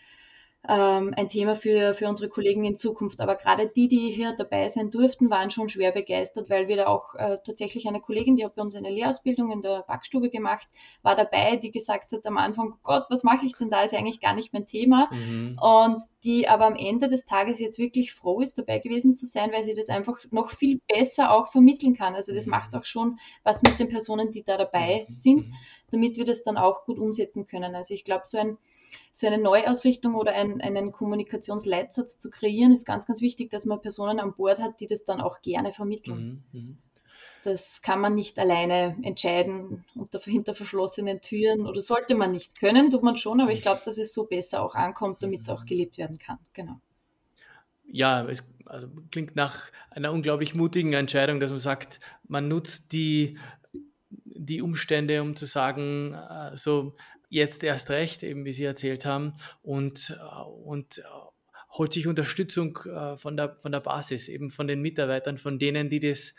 ähm, 0.66 1.12
ein 1.16 1.28
Thema 1.28 1.56
für, 1.56 1.94
für 1.94 2.08
unsere 2.08 2.30
Kollegen 2.30 2.64
in 2.64 2.76
Zukunft. 2.76 3.20
Aber 3.20 3.36
gerade 3.36 3.68
die, 3.68 3.88
die 3.88 4.10
hier 4.10 4.34
dabei 4.36 4.68
sein 4.68 4.90
durften, 4.90 5.30
waren 5.30 5.50
schon 5.50 5.68
schwer 5.68 5.92
begeistert, 5.92 6.48
weil 6.48 6.68
wir 6.68 6.76
da 6.76 6.86
auch 6.86 7.14
äh, 7.16 7.38
tatsächlich 7.44 7.86
eine 7.86 8.00
Kollegin, 8.00 8.36
die 8.36 8.44
hat 8.44 8.54
bei 8.54 8.62
uns 8.62 8.74
eine 8.74 8.90
Lehrausbildung 8.90 9.50
in 9.52 9.62
der 9.62 9.84
Backstube 9.86 10.30
gemacht, 10.30 10.66
war 11.02 11.16
dabei, 11.16 11.56
die 11.56 11.70
gesagt 11.70 12.12
hat 12.12 12.26
am 12.26 12.38
Anfang, 12.38 12.74
Gott, 12.82 13.04
was 13.10 13.24
mache 13.24 13.44
ich 13.44 13.54
denn 13.56 13.70
da? 13.70 13.82
Ist 13.82 13.92
ja 13.92 13.98
eigentlich 13.98 14.20
gar 14.20 14.34
nicht 14.34 14.52
mein 14.52 14.66
Thema. 14.66 15.10
Mhm. 15.12 15.58
Und 15.60 16.02
die 16.24 16.48
aber 16.48 16.66
am 16.66 16.76
Ende 16.76 17.08
des 17.08 17.26
Tages 17.26 17.58
jetzt 17.58 17.78
wirklich 17.78 18.14
froh 18.14 18.40
ist, 18.40 18.56
dabei 18.56 18.78
gewesen 18.78 19.14
zu 19.14 19.26
sein, 19.26 19.52
weil 19.52 19.64
sie 19.64 19.74
das 19.74 19.90
einfach 19.90 20.16
noch 20.30 20.50
viel 20.50 20.80
besser 20.88 21.32
auch 21.32 21.52
vermitteln 21.52 21.94
kann. 21.94 22.14
Also 22.14 22.34
das 22.34 22.46
mhm. 22.46 22.52
macht 22.52 22.74
auch 22.74 22.84
schon 22.84 23.18
was 23.42 23.62
mit 23.62 23.78
den 23.78 23.88
Personen, 23.88 24.30
die 24.30 24.44
da 24.44 24.56
dabei 24.56 25.04
mhm. 25.06 25.12
sind, 25.12 25.48
mhm. 25.48 25.54
damit 25.90 26.16
wir 26.16 26.24
das 26.24 26.42
dann 26.42 26.56
auch 26.56 26.86
gut 26.86 26.98
umsetzen 26.98 27.44
können. 27.44 27.74
Also 27.74 27.92
ich 27.92 28.04
glaube, 28.04 28.22
so 28.24 28.38
ein 28.38 28.56
so 29.12 29.26
eine 29.26 29.38
Neuausrichtung 29.38 30.14
oder 30.14 30.32
ein, 30.32 30.60
einen 30.60 30.92
Kommunikationsleitsatz 30.92 32.18
zu 32.18 32.30
kreieren, 32.30 32.72
ist 32.72 32.86
ganz, 32.86 33.06
ganz 33.06 33.20
wichtig, 33.20 33.50
dass 33.50 33.64
man 33.64 33.80
Personen 33.80 34.20
an 34.20 34.34
Bord 34.34 34.60
hat, 34.60 34.80
die 34.80 34.86
das 34.86 35.04
dann 35.04 35.20
auch 35.20 35.42
gerne 35.42 35.72
vermitteln. 35.72 36.44
Mhm, 36.52 36.60
mhm. 36.60 36.78
Das 37.44 37.82
kann 37.82 38.00
man 38.00 38.14
nicht 38.14 38.38
alleine 38.38 38.96
entscheiden 39.02 39.84
unter 39.94 40.18
hinter 40.20 40.54
verschlossenen 40.54 41.20
Türen 41.20 41.66
oder 41.66 41.82
sollte 41.82 42.14
man 42.14 42.32
nicht 42.32 42.58
können, 42.58 42.90
tut 42.90 43.02
man 43.02 43.18
schon, 43.18 43.40
aber 43.40 43.52
ich 43.52 43.60
glaube, 43.60 43.82
dass 43.84 43.98
es 43.98 44.14
so 44.14 44.24
besser 44.24 44.62
auch 44.62 44.74
ankommt, 44.74 45.22
damit 45.22 45.42
es 45.42 45.50
auch 45.50 45.66
gelebt 45.66 45.98
werden 45.98 46.18
kann. 46.18 46.38
Genau. 46.54 46.80
Ja, 47.86 48.24
es 48.26 48.42
also 48.66 48.88
klingt 49.10 49.36
nach 49.36 49.66
einer 49.90 50.12
unglaublich 50.12 50.54
mutigen 50.54 50.94
Entscheidung, 50.94 51.38
dass 51.38 51.50
man 51.50 51.60
sagt, 51.60 52.00
man 52.26 52.48
nutzt 52.48 52.92
die, 52.92 53.38
die 54.10 54.62
Umstände, 54.62 55.20
um 55.20 55.36
zu 55.36 55.44
sagen, 55.46 56.14
äh, 56.14 56.56
so 56.56 56.96
jetzt 57.34 57.64
erst 57.64 57.90
recht, 57.90 58.22
eben 58.22 58.44
wie 58.44 58.52
Sie 58.52 58.64
erzählt 58.64 59.04
haben, 59.04 59.34
und, 59.62 60.16
äh, 60.18 60.42
und 60.64 60.98
äh, 60.98 61.02
holt 61.76 61.92
sich 61.92 62.06
Unterstützung 62.06 62.78
äh, 62.86 63.16
von 63.16 63.36
der, 63.36 63.56
von 63.60 63.72
der 63.72 63.80
Basis, 63.80 64.28
eben 64.28 64.50
von 64.50 64.68
den 64.68 64.80
Mitarbeitern, 64.80 65.36
von 65.36 65.58
denen, 65.58 65.90
die 65.90 66.00
das, 66.00 66.36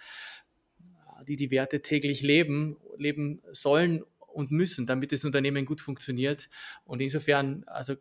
die 1.28 1.36
die 1.36 1.52
Werte 1.52 1.82
täglich 1.82 2.22
leben, 2.22 2.78
leben 2.98 3.42
sollen 3.52 4.04
und 4.20 4.52
müssen, 4.52 4.88
damit 4.88 5.12
das 5.12 5.26
Unternehmen 5.26 5.66
gut 5.66 5.82
funktioniert. 5.82 6.50
Und 6.86 7.02
insofern, 7.02 7.66
also 7.68 7.96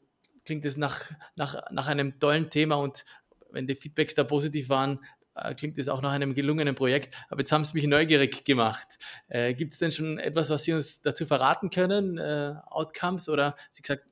klingt 0.44 0.64
es 0.64 0.76
nach, 0.76 1.11
nach, 1.35 1.70
nach 1.72 1.88
einem 1.88 2.20
tollen 2.20 2.48
Thema 2.48 2.76
und 2.76 3.04
wenn 3.50 3.66
die 3.66 3.76
Feedbacks 3.76 4.14
da 4.14 4.22
positiv 4.24 4.68
waren, 4.68 5.00
klingt 5.57 5.79
es 5.79 5.88
auch 5.88 6.03
nach 6.03 6.12
einem 6.12 6.35
gelungenen 6.35 6.75
Projekt. 6.75 7.14
Aber 7.29 7.40
jetzt 7.40 7.53
haben 7.53 7.64
Sie 7.64 7.75
mich 7.75 7.87
neugierig 7.87 8.44
gemacht. 8.44 8.99
Äh, 9.29 9.55
Gibt 9.55 9.73
es 9.73 9.79
denn 9.79 9.92
schon 9.92 10.18
etwas, 10.18 10.51
was 10.51 10.64
Sie 10.64 10.73
uns 10.73 11.03
dazu 11.03 11.27
verraten 11.27 11.70
können? 11.70 12.18
Äh, 12.18 12.55
Outcomes 12.66 13.29
oder 13.29 13.57
Sie 13.70 13.83
gesagt? 13.83 14.05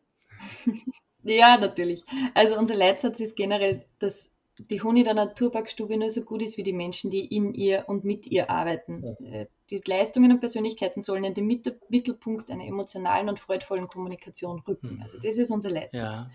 Ja, 1.24 1.56
natürlich. 1.56 2.02
Also 2.34 2.58
unser 2.58 2.74
Leitsatz 2.74 3.20
ist 3.20 3.36
generell, 3.36 3.84
dass 4.00 4.28
die 4.58 4.82
Honig 4.82 5.04
der 5.04 5.14
Naturparkstube 5.14 5.96
nur 5.96 6.10
so 6.10 6.22
gut 6.22 6.42
ist 6.42 6.56
wie 6.56 6.62
die 6.62 6.72
Menschen, 6.72 7.10
die 7.10 7.24
in 7.24 7.54
ihr 7.54 7.84
und 7.86 8.04
mit 8.04 8.26
ihr 8.26 8.50
arbeiten. 8.50 9.16
Ja. 9.20 9.42
Äh, 9.42 9.46
die 9.70 9.80
Leistungen 9.86 10.32
und 10.32 10.40
Persönlichkeiten 10.40 11.00
sollen 11.00 11.24
in 11.24 11.34
den 11.34 11.46
Mittelpunkt 11.46 12.50
einer 12.50 12.64
emotionalen 12.64 13.28
und 13.28 13.40
freudvollen 13.40 13.88
Kommunikation 13.88 14.60
rücken. 14.66 14.96
Mhm. 14.96 15.02
Also 15.02 15.18
das 15.18 15.38
ist 15.38 15.50
unser 15.50 15.70
Leitsatz. 15.70 15.94
Ja. 15.94 16.30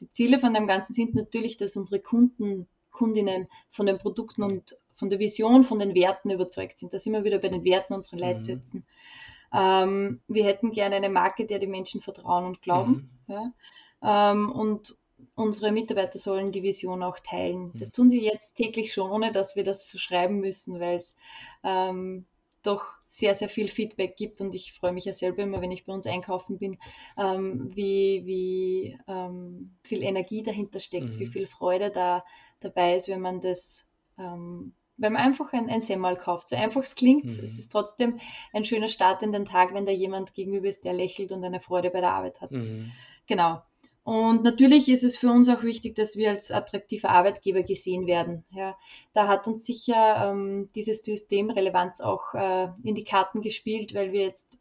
Die 0.00 0.10
Ziele 0.10 0.40
von 0.40 0.54
dem 0.54 0.66
Ganzen 0.66 0.94
sind 0.94 1.14
natürlich, 1.14 1.56
dass 1.56 1.76
unsere 1.76 2.00
Kunden 2.00 2.66
Kundinnen 2.90 3.48
von 3.70 3.86
den 3.86 3.98
Produkten 3.98 4.42
und 4.42 4.76
von 4.94 5.10
der 5.10 5.18
Vision, 5.18 5.64
von 5.64 5.78
den 5.78 5.94
Werten 5.94 6.30
überzeugt 6.30 6.78
sind. 6.78 6.92
Da 6.92 6.98
sind 6.98 7.12
wir 7.14 7.24
wieder 7.24 7.38
bei 7.38 7.48
den 7.48 7.64
Werten 7.64 7.94
unserer 7.94 8.16
mhm. 8.16 8.22
Leitsätzen. 8.22 8.80
Mhm. 8.80 9.58
Ähm, 9.58 10.20
wir 10.28 10.44
hätten 10.44 10.72
gerne 10.72 10.96
eine 10.96 11.08
Marke, 11.08 11.46
der 11.46 11.58
die 11.58 11.66
Menschen 11.66 12.00
vertrauen 12.00 12.44
und 12.44 12.62
glauben. 12.62 13.10
Mhm. 13.26 13.34
Ja? 13.34 14.32
Ähm, 14.32 14.52
und 14.52 14.96
unsere 15.34 15.72
Mitarbeiter 15.72 16.18
sollen 16.18 16.52
die 16.52 16.62
Vision 16.62 17.02
auch 17.02 17.18
teilen. 17.18 17.72
Mhm. 17.72 17.78
Das 17.78 17.90
tun 17.90 18.08
sie 18.08 18.22
jetzt 18.22 18.54
täglich 18.54 18.92
schon, 18.92 19.10
ohne 19.10 19.32
dass 19.32 19.56
wir 19.56 19.64
das 19.64 19.90
so 19.90 19.98
schreiben 19.98 20.40
müssen, 20.40 20.80
weil 20.80 20.96
es 20.96 21.16
ähm, 21.64 22.26
doch 22.62 22.84
sehr, 23.06 23.34
sehr 23.34 23.48
viel 23.48 23.68
Feedback 23.68 24.16
gibt 24.16 24.40
und 24.40 24.54
ich 24.54 24.72
freue 24.72 24.92
mich 24.92 25.04
ja 25.04 25.12
selber 25.12 25.42
immer, 25.42 25.60
wenn 25.60 25.72
ich 25.72 25.84
bei 25.84 25.92
uns 25.92 26.06
einkaufen 26.06 26.58
bin, 26.58 26.78
ähm, 27.18 27.70
wie, 27.74 28.22
wie 28.24 28.98
ähm, 29.08 29.76
viel 29.82 30.02
Energie 30.02 30.42
dahinter 30.42 30.78
steckt, 30.78 31.10
mhm. 31.10 31.18
wie 31.18 31.26
viel 31.26 31.46
Freude 31.46 31.90
da 31.90 32.24
dabei 32.60 32.94
ist, 32.94 33.08
wenn 33.08 33.20
man 33.20 33.40
das, 33.40 33.86
ähm, 34.16 34.74
wenn 34.96 35.14
man 35.14 35.22
einfach 35.22 35.52
ein, 35.52 35.68
ein 35.68 35.80
Semmel 35.80 36.16
kauft. 36.16 36.50
So 36.50 36.56
einfach 36.56 36.82
es 36.82 36.94
klingt, 36.94 37.24
mhm. 37.24 37.30
es 37.30 37.58
ist 37.58 37.72
trotzdem 37.72 38.20
ein 38.52 38.64
schöner 38.64 38.88
Start 38.88 39.22
in 39.22 39.32
den 39.32 39.46
Tag, 39.46 39.74
wenn 39.74 39.86
da 39.86 39.92
jemand 39.92 40.34
gegenüber 40.34 40.68
ist, 40.68 40.84
der 40.84 40.92
lächelt 40.92 41.32
und 41.32 41.42
eine 41.42 41.60
Freude 41.60 41.90
bei 41.90 42.00
der 42.00 42.12
Arbeit 42.12 42.40
hat. 42.40 42.52
Mhm. 42.52 42.92
Genau. 43.26 43.62
Und 44.02 44.44
natürlich 44.44 44.88
ist 44.88 45.04
es 45.04 45.16
für 45.16 45.30
uns 45.30 45.48
auch 45.48 45.62
wichtig, 45.62 45.94
dass 45.94 46.16
wir 46.16 46.30
als 46.30 46.50
attraktiver 46.50 47.10
Arbeitgeber 47.10 47.62
gesehen 47.62 48.06
werden. 48.06 48.44
Ja, 48.50 48.78
da 49.12 49.28
hat 49.28 49.46
uns 49.46 49.66
sicher 49.66 50.30
ähm, 50.30 50.70
dieses 50.74 51.02
System 51.02 51.50
Relevanz 51.50 52.00
auch 52.00 52.34
äh, 52.34 52.68
in 52.82 52.94
die 52.94 53.04
Karten 53.04 53.42
gespielt, 53.42 53.94
weil 53.94 54.12
wir 54.12 54.22
jetzt 54.22 54.59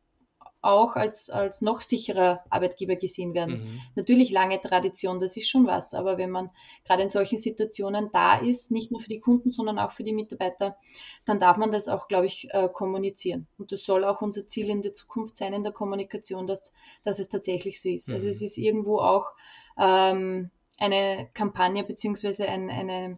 auch 0.62 0.96
als, 0.96 1.30
als 1.30 1.62
noch 1.62 1.82
sicherer 1.82 2.44
Arbeitgeber 2.50 2.96
gesehen 2.96 3.34
werden. 3.34 3.64
Mhm. 3.64 3.82
Natürlich 3.96 4.32
lange 4.32 4.60
Tradition, 4.60 5.20
das 5.20 5.38
ist 5.38 5.50
schon 5.50 5.68
was, 5.68 5.94
aber 5.94 6.18
wenn 6.18 6.32
man 6.32 6.50
gerade 6.86 7.04
in 7.04 7.10
solchen 7.10 7.38
Situationen 7.38 8.10
da 8.12 8.38
ist, 8.38 8.70
nicht 8.70 8.92
nur 8.92 9.00
für 9.00 9.10
die 9.10 9.22
Kunden, 9.22 9.52
sondern 9.52 9.80
auch 9.80 9.92
für 9.92 10.04
die 10.04 10.14
Mitarbeiter, 10.14 10.78
dann 11.26 11.40
darf 11.40 11.58
man 11.58 11.72
das 11.72 11.88
auch, 11.88 12.08
glaube 12.08 12.26
ich, 12.26 12.50
äh, 12.52 12.68
kommunizieren. 12.68 13.48
Und 13.58 13.72
das 13.72 13.86
soll 13.86 14.04
auch 14.04 14.22
unser 14.22 14.48
Ziel 14.48 14.70
in 14.70 14.82
der 14.82 14.94
Zukunft 14.94 15.38
sein, 15.38 15.54
in 15.54 15.64
der 15.64 15.72
Kommunikation, 15.74 16.46
dass, 16.46 16.74
dass 17.04 17.20
es 17.20 17.30
tatsächlich 17.30 17.82
so 17.82 17.90
ist. 17.90 18.10
Also 18.10 18.12
mhm. 18.12 18.16
Also 18.16 18.28
es 18.28 18.42
ist 18.42 18.58
irgendwo 18.58 19.00
auch 19.00 19.32
ähm, 19.78 20.52
eine 20.78 21.30
Kampagne 21.34 21.84
beziehungsweise 21.84 22.48
ein, 22.48 22.70
eine 22.70 23.18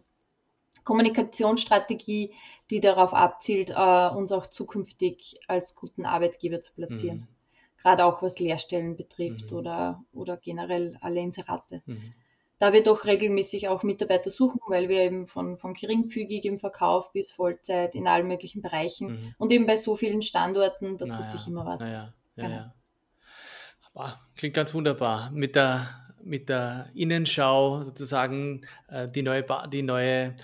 Kommunikationsstrategie, 0.84 2.34
die 2.70 2.80
darauf 2.80 3.14
abzielt, 3.14 3.70
äh, 3.70 4.08
uns 4.08 4.32
auch 4.32 4.46
zukünftig 4.46 5.40
als 5.46 5.74
guten 5.74 6.06
Arbeitgeber 6.06 6.62
zu 6.62 6.74
platzieren. 6.74 7.28
Gerade 7.82 8.04
auch 8.04 8.22
was 8.22 8.38
Lehrstellen 8.38 8.96
betrifft 8.96 9.50
mhm. 9.50 9.56
oder, 9.58 10.04
oder 10.12 10.36
generell 10.36 10.96
alle 11.00 11.20
Inserate. 11.20 11.82
Mhm. 11.86 12.14
Da 12.58 12.72
wir 12.72 12.84
doch 12.84 13.04
regelmäßig 13.04 13.68
auch 13.68 13.82
Mitarbeiter 13.82 14.30
suchen, 14.30 14.60
weil 14.68 14.88
wir 14.88 15.00
eben 15.00 15.26
von, 15.26 15.58
von 15.58 15.74
geringfügig 15.74 16.44
im 16.44 16.60
Verkauf 16.60 17.12
bis 17.12 17.32
Vollzeit 17.32 17.96
in 17.96 18.06
allen 18.06 18.28
möglichen 18.28 18.62
Bereichen 18.62 19.08
mhm. 19.08 19.34
und 19.38 19.50
eben 19.50 19.66
bei 19.66 19.76
so 19.76 19.96
vielen 19.96 20.22
Standorten, 20.22 20.96
da 20.96 21.06
naja, 21.06 21.20
tut 21.20 21.30
sich 21.30 21.48
immer 21.48 21.66
was. 21.66 21.80
Naja, 21.80 22.14
ja, 22.36 22.44
genau. 22.44 22.70
ja. 23.96 24.18
Klingt 24.36 24.54
ganz 24.54 24.72
wunderbar. 24.74 25.30
Mit 25.32 25.56
der 25.56 25.88
mit 26.24 26.48
der 26.48 26.88
Innenschau 26.94 27.82
sozusagen 27.82 28.64
äh, 28.88 29.08
die 29.08 29.22
neue, 29.22 29.44
die 29.72 29.82
neue 29.82 30.36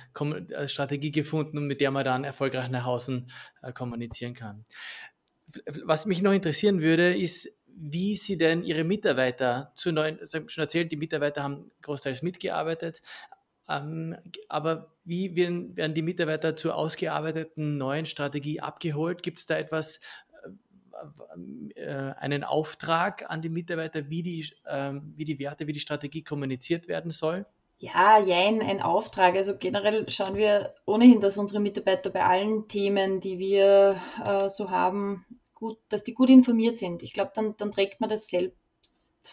äh, 0.50 0.68
Strategie 0.68 1.12
gefunden, 1.12 1.66
mit 1.66 1.80
der 1.80 1.90
man 1.90 2.04
dann 2.04 2.24
erfolgreich 2.24 2.68
nach 2.68 2.86
außen 2.86 3.30
äh, 3.62 3.72
kommunizieren 3.72 4.34
kann. 4.34 4.64
Was 5.82 6.06
mich 6.06 6.22
noch 6.22 6.32
interessieren 6.32 6.80
würde, 6.80 7.16
ist, 7.16 7.48
wie 7.66 8.16
Sie 8.16 8.36
denn 8.36 8.62
Ihre 8.62 8.84
Mitarbeiter 8.84 9.72
zu 9.76 9.92
neuen, 9.92 10.18
habe 10.18 10.48
schon 10.48 10.62
erzählt, 10.62 10.92
die 10.92 10.96
Mitarbeiter 10.96 11.42
haben 11.42 11.70
großteils 11.82 12.22
mitgearbeitet, 12.22 13.00
ähm, 13.68 14.16
aber 14.48 14.94
wie 15.04 15.36
werden, 15.36 15.76
werden 15.76 15.94
die 15.94 16.02
Mitarbeiter 16.02 16.56
zur 16.56 16.74
ausgearbeiteten 16.74 17.76
neuen 17.76 18.06
Strategie 18.06 18.60
abgeholt? 18.60 19.22
Gibt 19.22 19.38
es 19.38 19.46
da 19.46 19.58
etwas, 19.58 20.00
äh, 21.76 22.12
einen 22.16 22.44
Auftrag 22.44 23.30
an 23.30 23.42
die 23.42 23.48
Mitarbeiter, 23.48 24.08
wie 24.08 24.22
die, 24.22 24.50
ähm, 24.66 25.12
wie 25.16 25.24
die 25.24 25.38
Werte, 25.38 25.66
wie 25.66 25.72
die 25.72 25.80
Strategie 25.80 26.24
kommuniziert 26.24 26.88
werden 26.88 27.10
soll? 27.10 27.46
Ja, 27.78 28.18
jein, 28.18 28.60
ein 28.60 28.80
Auftrag. 28.80 29.36
Also 29.36 29.56
generell 29.56 30.08
schauen 30.10 30.34
wir 30.34 30.74
ohnehin, 30.84 31.20
dass 31.20 31.38
unsere 31.38 31.60
Mitarbeiter 31.60 32.10
bei 32.10 32.24
allen 32.24 32.66
Themen, 32.66 33.20
die 33.20 33.38
wir 33.38 34.00
äh, 34.24 34.48
so 34.48 34.70
haben, 34.70 35.24
gut, 35.58 35.78
dass 35.88 36.04
die 36.04 36.14
gut 36.14 36.30
informiert 36.30 36.78
sind. 36.78 37.02
Ich 37.02 37.12
glaube, 37.12 37.32
dann, 37.34 37.56
dann 37.56 37.72
trägt 37.72 38.00
man 38.00 38.08
das 38.08 38.28
selbst 38.28 38.56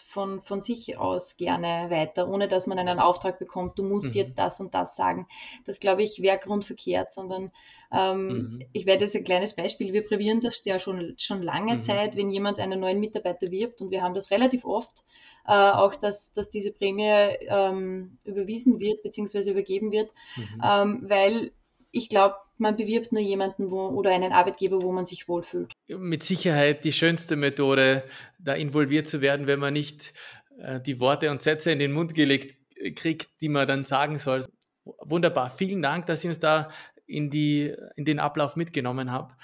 von, 0.04 0.42
von 0.42 0.60
sich 0.60 0.98
aus 0.98 1.36
gerne 1.36 1.90
weiter, 1.90 2.28
ohne 2.28 2.48
dass 2.48 2.66
man 2.66 2.78
einen 2.78 2.98
Auftrag 2.98 3.38
bekommt, 3.38 3.78
du 3.78 3.82
musst 3.82 4.08
mhm. 4.08 4.12
jetzt 4.12 4.38
das 4.38 4.60
und 4.60 4.74
das 4.74 4.96
sagen. 4.96 5.26
Das 5.64 5.80
glaube 5.80 6.02
ich 6.02 6.20
wäre 6.20 6.38
grundverkehrt, 6.38 7.12
sondern 7.12 7.52
ähm, 7.92 8.26
mhm. 8.28 8.62
ich 8.72 8.86
werde 8.86 9.04
jetzt 9.04 9.16
ein 9.16 9.24
kleines 9.24 9.54
Beispiel. 9.54 9.92
Wir 9.92 10.04
prävieren 10.04 10.40
das 10.40 10.64
ja 10.64 10.78
schon, 10.78 11.14
schon 11.18 11.42
lange 11.42 11.76
mhm. 11.76 11.82
Zeit, 11.82 12.16
wenn 12.16 12.30
jemand 12.30 12.58
einen 12.58 12.80
neuen 12.80 13.00
Mitarbeiter 13.00 13.50
wirbt 13.50 13.80
und 13.80 13.90
wir 13.90 14.02
haben 14.02 14.14
das 14.14 14.30
relativ 14.30 14.64
oft, 14.64 15.04
äh, 15.46 15.52
auch 15.52 15.94
dass, 15.94 16.32
dass 16.32 16.50
diese 16.50 16.72
Prämie 16.72 17.36
ähm, 17.48 18.18
überwiesen 18.24 18.80
wird 18.80 19.02
bzw. 19.02 19.50
übergeben 19.50 19.92
wird, 19.92 20.10
mhm. 20.36 20.62
ähm, 20.64 21.04
weil 21.08 21.52
ich 21.92 22.08
glaube, 22.08 22.36
man 22.58 22.76
bewirbt 22.76 23.12
nur 23.12 23.20
jemanden 23.20 23.70
wo, 23.70 23.88
oder 23.88 24.10
einen 24.10 24.32
Arbeitgeber, 24.32 24.82
wo 24.82 24.92
man 24.92 25.06
sich 25.06 25.28
wohlfühlt. 25.28 25.72
Mit 25.88 26.22
Sicherheit 26.22 26.84
die 26.84 26.92
schönste 26.92 27.36
Methode, 27.36 28.04
da 28.38 28.54
involviert 28.54 29.08
zu 29.08 29.20
werden, 29.20 29.46
wenn 29.46 29.60
man 29.60 29.74
nicht 29.74 30.12
äh, 30.58 30.80
die 30.80 31.00
Worte 31.00 31.30
und 31.30 31.42
Sätze 31.42 31.70
in 31.72 31.78
den 31.78 31.92
Mund 31.92 32.14
gelegt 32.14 32.56
äh, 32.76 32.92
kriegt, 32.92 33.40
die 33.40 33.48
man 33.48 33.68
dann 33.68 33.84
sagen 33.84 34.18
soll. 34.18 34.44
Wunderbar. 34.84 35.50
Vielen 35.50 35.82
Dank, 35.82 36.06
dass 36.06 36.20
Sie 36.20 36.28
uns 36.28 36.40
da 36.40 36.70
in, 37.06 37.30
die, 37.30 37.74
in 37.96 38.04
den 38.04 38.18
Ablauf 38.18 38.56
mitgenommen 38.56 39.10
haben. 39.10 39.34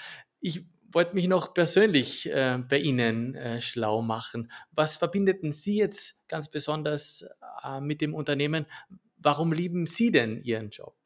Ich 0.41 0.65
wollte 0.91 1.15
mich 1.15 1.27
noch 1.27 1.55
persönlich 1.55 2.31
äh, 2.31 2.59
bei 2.69 2.79
Ihnen 2.79 3.35
äh, 3.35 3.61
schlau 3.61 4.03
machen. 4.03 4.51
Was 4.73 4.97
verbindeten 4.97 5.53
Sie 5.53 5.79
jetzt 5.79 6.27
ganz 6.29 6.51
besonders 6.51 7.25
äh, 7.65 7.81
mit 7.81 8.01
dem 8.01 8.15
Unternehmen? 8.15 8.67
Warum 9.17 9.53
lieben 9.53 9.87
Sie 9.87 10.11
denn 10.11 10.43
Ihren 10.43 10.71
Job? 10.71 11.02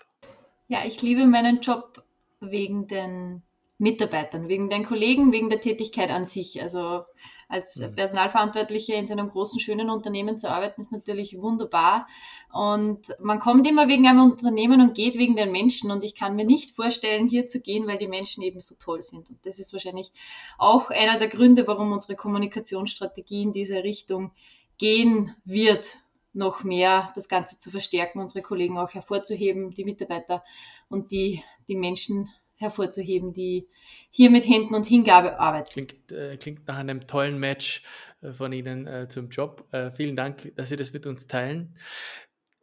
Ja, 0.68 0.84
ich 0.84 1.00
liebe 1.02 1.26
meinen 1.26 1.60
Job 1.60 2.02
wegen 2.40 2.88
den 2.88 3.42
Mitarbeitern, 3.78 4.48
wegen 4.48 4.70
den 4.70 4.84
Kollegen, 4.84 5.32
wegen 5.32 5.50
der 5.50 5.60
Tätigkeit 5.60 6.10
an 6.10 6.26
sich. 6.26 6.62
Also 6.62 7.04
als 7.48 7.76
mhm. 7.76 7.94
Personalverantwortliche 7.94 8.94
in 8.94 9.06
so 9.06 9.12
einem 9.12 9.28
großen, 9.28 9.60
schönen 9.60 9.90
Unternehmen 9.90 10.38
zu 10.38 10.50
arbeiten, 10.50 10.80
ist 10.80 10.92
natürlich 10.92 11.38
wunderbar. 11.38 12.08
Und 12.52 13.14
man 13.20 13.38
kommt 13.38 13.66
immer 13.68 13.86
wegen 13.86 14.08
einem 14.08 14.32
Unternehmen 14.32 14.80
und 14.80 14.94
geht 14.94 15.16
wegen 15.18 15.36
den 15.36 15.52
Menschen. 15.52 15.90
Und 15.90 16.02
ich 16.04 16.14
kann 16.14 16.36
mir 16.36 16.46
nicht 16.46 16.74
vorstellen, 16.74 17.28
hier 17.28 17.46
zu 17.46 17.60
gehen, 17.60 17.86
weil 17.86 17.98
die 17.98 18.08
Menschen 18.08 18.42
eben 18.42 18.60
so 18.60 18.74
toll 18.76 19.02
sind. 19.02 19.28
Und 19.28 19.44
das 19.44 19.58
ist 19.58 19.72
wahrscheinlich 19.72 20.10
auch 20.58 20.90
einer 20.90 21.18
der 21.18 21.28
Gründe, 21.28 21.66
warum 21.66 21.92
unsere 21.92 22.16
Kommunikationsstrategie 22.16 23.42
in 23.42 23.52
diese 23.52 23.84
Richtung 23.84 24.32
gehen 24.78 25.34
wird 25.44 26.00
noch 26.36 26.62
mehr 26.62 27.10
das 27.14 27.28
Ganze 27.28 27.58
zu 27.58 27.70
verstärken, 27.70 28.20
unsere 28.20 28.42
Kollegen 28.42 28.78
auch 28.78 28.92
hervorzuheben, 28.94 29.72
die 29.72 29.84
Mitarbeiter 29.84 30.44
und 30.88 31.10
die, 31.10 31.42
die 31.66 31.76
Menschen 31.76 32.28
hervorzuheben, 32.56 33.32
die 33.34 33.68
hier 34.10 34.30
mit 34.30 34.46
Händen 34.46 34.74
und 34.74 34.86
Hingabe 34.86 35.38
arbeiten. 35.38 35.70
Klingt, 35.70 36.12
äh, 36.12 36.36
klingt 36.36 36.66
nach 36.66 36.78
einem 36.78 37.06
tollen 37.06 37.38
Match 37.38 37.82
äh, 38.22 38.32
von 38.32 38.52
Ihnen 38.52 38.86
äh, 38.86 39.08
zum 39.08 39.30
Job. 39.30 39.66
Äh, 39.72 39.90
vielen 39.90 40.16
Dank, 40.16 40.54
dass 40.56 40.70
Sie 40.70 40.76
das 40.76 40.92
mit 40.92 41.06
uns 41.06 41.26
teilen. 41.26 41.76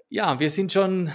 Ja, 0.10 0.40
wir 0.40 0.50
sind 0.50 0.72
schon 0.72 1.12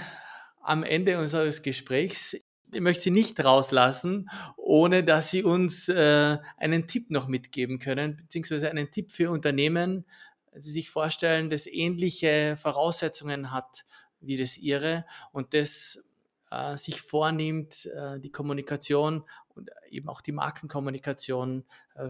am 0.61 0.83
Ende 0.83 1.19
unseres 1.19 1.61
Gesprächs. 1.61 2.37
Ich 2.71 2.81
möchte 2.81 3.03
Sie 3.03 3.11
nicht 3.11 3.43
rauslassen, 3.43 4.29
ohne 4.55 5.03
dass 5.03 5.31
Sie 5.31 5.43
uns 5.43 5.89
äh, 5.89 6.37
einen 6.57 6.87
Tipp 6.87 7.09
noch 7.09 7.27
mitgeben 7.27 7.79
können, 7.79 8.17
beziehungsweise 8.17 8.69
einen 8.69 8.91
Tipp 8.91 9.11
für 9.11 9.31
Unternehmen, 9.31 10.05
Sie 10.55 10.71
sich 10.71 10.89
vorstellen, 10.89 11.49
das 11.49 11.67
ähnliche 11.67 12.57
Voraussetzungen 12.57 13.51
hat 13.51 13.85
wie 14.21 14.37
das 14.37 14.57
ihre 14.57 15.05
und 15.31 15.53
das 15.53 16.03
äh, 16.51 16.77
sich 16.77 17.01
vornimmt, 17.01 17.85
äh, 17.85 18.19
die 18.19 18.31
Kommunikation 18.31 19.23
und 19.49 19.69
eben 19.89 20.09
auch 20.09 20.21
die 20.21 20.31
Markenkommunikation 20.31 21.65
äh, 21.95 22.09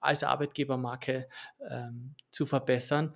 als 0.00 0.22
Arbeitgebermarke 0.22 1.28
ähm, 1.68 2.14
zu 2.30 2.46
verbessern. 2.46 3.14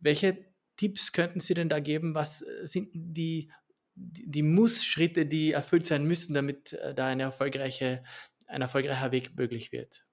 Welche 0.00 0.44
Tipps 0.76 1.12
könnten 1.12 1.40
Sie 1.40 1.54
denn 1.54 1.68
da 1.68 1.80
geben? 1.80 2.14
Was 2.14 2.44
sind 2.62 2.90
die, 2.92 3.50
die, 3.94 4.26
die 4.26 4.42
Muss-Schritte, 4.42 5.26
die 5.26 5.52
erfüllt 5.52 5.86
sein 5.86 6.04
müssen, 6.04 6.34
damit 6.34 6.72
äh, 6.74 6.94
da 6.94 7.08
eine 7.08 7.24
erfolgreiche, 7.24 8.02
ein 8.46 8.62
erfolgreicher 8.62 9.12
Weg 9.12 9.36
möglich 9.36 9.72
wird? 9.72 10.04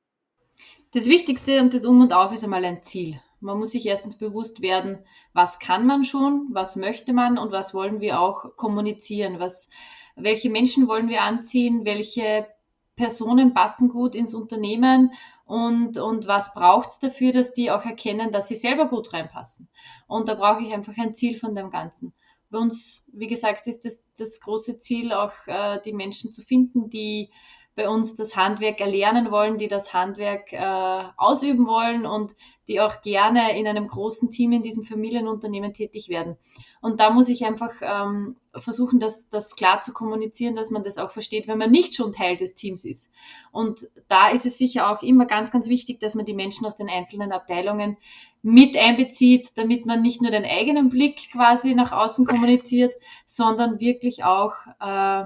Das 0.91 1.05
Wichtigste 1.07 1.59
und 1.59 1.73
das 1.73 1.85
Um 1.85 2.01
und 2.01 2.13
Auf 2.13 2.31
ist 2.33 2.43
einmal 2.43 2.63
ein 2.65 2.83
Ziel. 2.83 3.19
Man 3.43 3.59
muss 3.59 3.71
sich 3.71 3.85
erstens 3.85 4.17
bewusst 4.17 4.61
werden, 4.61 5.05
was 5.33 5.59
kann 5.59 5.85
man 5.85 6.05
schon, 6.05 6.47
was 6.51 6.75
möchte 6.75 7.13
man 7.13 7.37
und 7.37 7.51
was 7.51 7.73
wollen 7.73 7.99
wir 7.99 8.19
auch 8.19 8.55
kommunizieren, 8.55 9.39
was, 9.39 9.69
welche 10.15 10.49
Menschen 10.49 10.87
wollen 10.87 11.09
wir 11.09 11.21
anziehen, 11.21 11.83
welche 11.83 12.47
Personen 12.95 13.53
passen 13.53 13.89
gut 13.89 14.15
ins 14.15 14.33
Unternehmen 14.33 15.11
und, 15.45 15.97
und 15.97 16.27
was 16.27 16.53
braucht 16.53 16.89
es 16.89 16.99
dafür, 16.99 17.31
dass 17.31 17.53
die 17.53 17.69
auch 17.69 17.83
erkennen, 17.83 18.31
dass 18.31 18.47
sie 18.47 18.55
selber 18.55 18.87
gut 18.87 19.11
reinpassen. 19.11 19.67
Und 20.07 20.29
da 20.29 20.35
brauche 20.35 20.61
ich 20.63 20.73
einfach 20.73 20.97
ein 20.97 21.15
Ziel 21.15 21.37
von 21.37 21.53
dem 21.53 21.69
Ganzen. 21.69 22.13
Bei 22.49 22.59
uns, 22.59 23.09
wie 23.11 23.27
gesagt, 23.27 23.67
ist 23.67 23.83
das, 23.83 24.03
das 24.17 24.39
große 24.39 24.79
Ziel 24.79 25.11
auch, 25.11 25.33
äh, 25.47 25.81
die 25.83 25.93
Menschen 25.93 26.31
zu 26.31 26.43
finden, 26.43 26.89
die 26.89 27.31
bei 27.75 27.89
uns 27.89 28.15
das 28.15 28.35
Handwerk 28.35 28.79
erlernen 28.79 29.31
wollen, 29.31 29.57
die 29.57 29.67
das 29.67 29.93
Handwerk 29.93 30.53
äh, 30.53 31.03
ausüben 31.17 31.65
wollen 31.65 32.05
und 32.05 32.33
die 32.67 32.79
auch 32.79 33.01
gerne 33.01 33.57
in 33.57 33.67
einem 33.67 33.87
großen 33.87 34.29
Team 34.29 34.51
in 34.51 34.61
diesem 34.61 34.83
Familienunternehmen 34.83 35.73
tätig 35.73 36.07
werden. 36.07 36.37
Und 36.81 36.99
da 36.99 37.09
muss 37.09 37.29
ich 37.29 37.45
einfach 37.45 37.71
ähm, 37.81 38.37
versuchen, 38.53 38.99
das, 38.99 39.27
das 39.29 39.55
klar 39.55 39.81
zu 39.81 39.91
kommunizieren, 39.91 40.55
dass 40.55 40.69
man 40.69 40.83
das 40.83 40.97
auch 40.97 41.11
versteht, 41.11 41.47
wenn 41.47 41.57
man 41.57 41.71
nicht 41.71 41.95
schon 41.95 42.13
Teil 42.13 42.37
des 42.37 42.53
Teams 42.53 42.85
ist. 42.85 43.11
Und 43.51 43.89
da 44.07 44.29
ist 44.29 44.45
es 44.45 44.57
sicher 44.59 44.91
auch 44.91 45.01
immer 45.01 45.25
ganz, 45.25 45.49
ganz 45.49 45.67
wichtig, 45.67 45.99
dass 45.99 46.13
man 46.13 46.25
die 46.25 46.35
Menschen 46.35 46.67
aus 46.67 46.75
den 46.75 46.89
einzelnen 46.89 47.31
Abteilungen 47.31 47.97
mit 48.43 48.77
einbezieht, 48.77 49.51
damit 49.55 49.85
man 49.87 50.01
nicht 50.03 50.21
nur 50.21 50.29
den 50.29 50.45
eigenen 50.45 50.89
Blick 50.89 51.31
quasi 51.31 51.73
nach 51.73 51.91
außen 51.91 52.27
kommuniziert, 52.27 52.93
sondern 53.25 53.79
wirklich 53.79 54.23
auch 54.23 54.53
äh, 54.79 55.25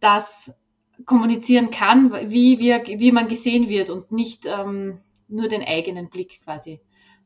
das 0.00 0.54
kommunizieren 1.06 1.70
kann, 1.70 2.12
wie, 2.30 2.58
wir, 2.58 2.84
wie 2.86 3.12
man 3.12 3.28
gesehen 3.28 3.68
wird 3.68 3.90
und 3.90 4.12
nicht 4.12 4.46
ähm, 4.46 5.00
nur 5.28 5.48
den 5.48 5.62
eigenen 5.62 6.10
Blick 6.10 6.42
quasi 6.42 6.80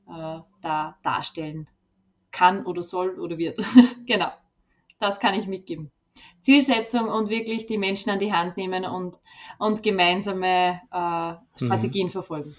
äh, 0.08 0.38
da 0.62 0.96
darstellen 1.02 1.68
kann 2.30 2.64
oder 2.66 2.82
soll 2.82 3.18
oder 3.18 3.38
wird. 3.38 3.58
genau, 4.06 4.30
das 4.98 5.20
kann 5.20 5.34
ich 5.34 5.46
mitgeben. 5.46 5.90
Zielsetzung 6.40 7.08
und 7.08 7.30
wirklich 7.30 7.66
die 7.66 7.78
Menschen 7.78 8.10
an 8.10 8.18
die 8.18 8.32
Hand 8.32 8.56
nehmen 8.56 8.84
und, 8.84 9.18
und 9.58 9.82
gemeinsame 9.82 10.80
äh, 10.90 11.64
Strategien 11.64 12.08
mhm. 12.08 12.12
verfolgen. 12.12 12.56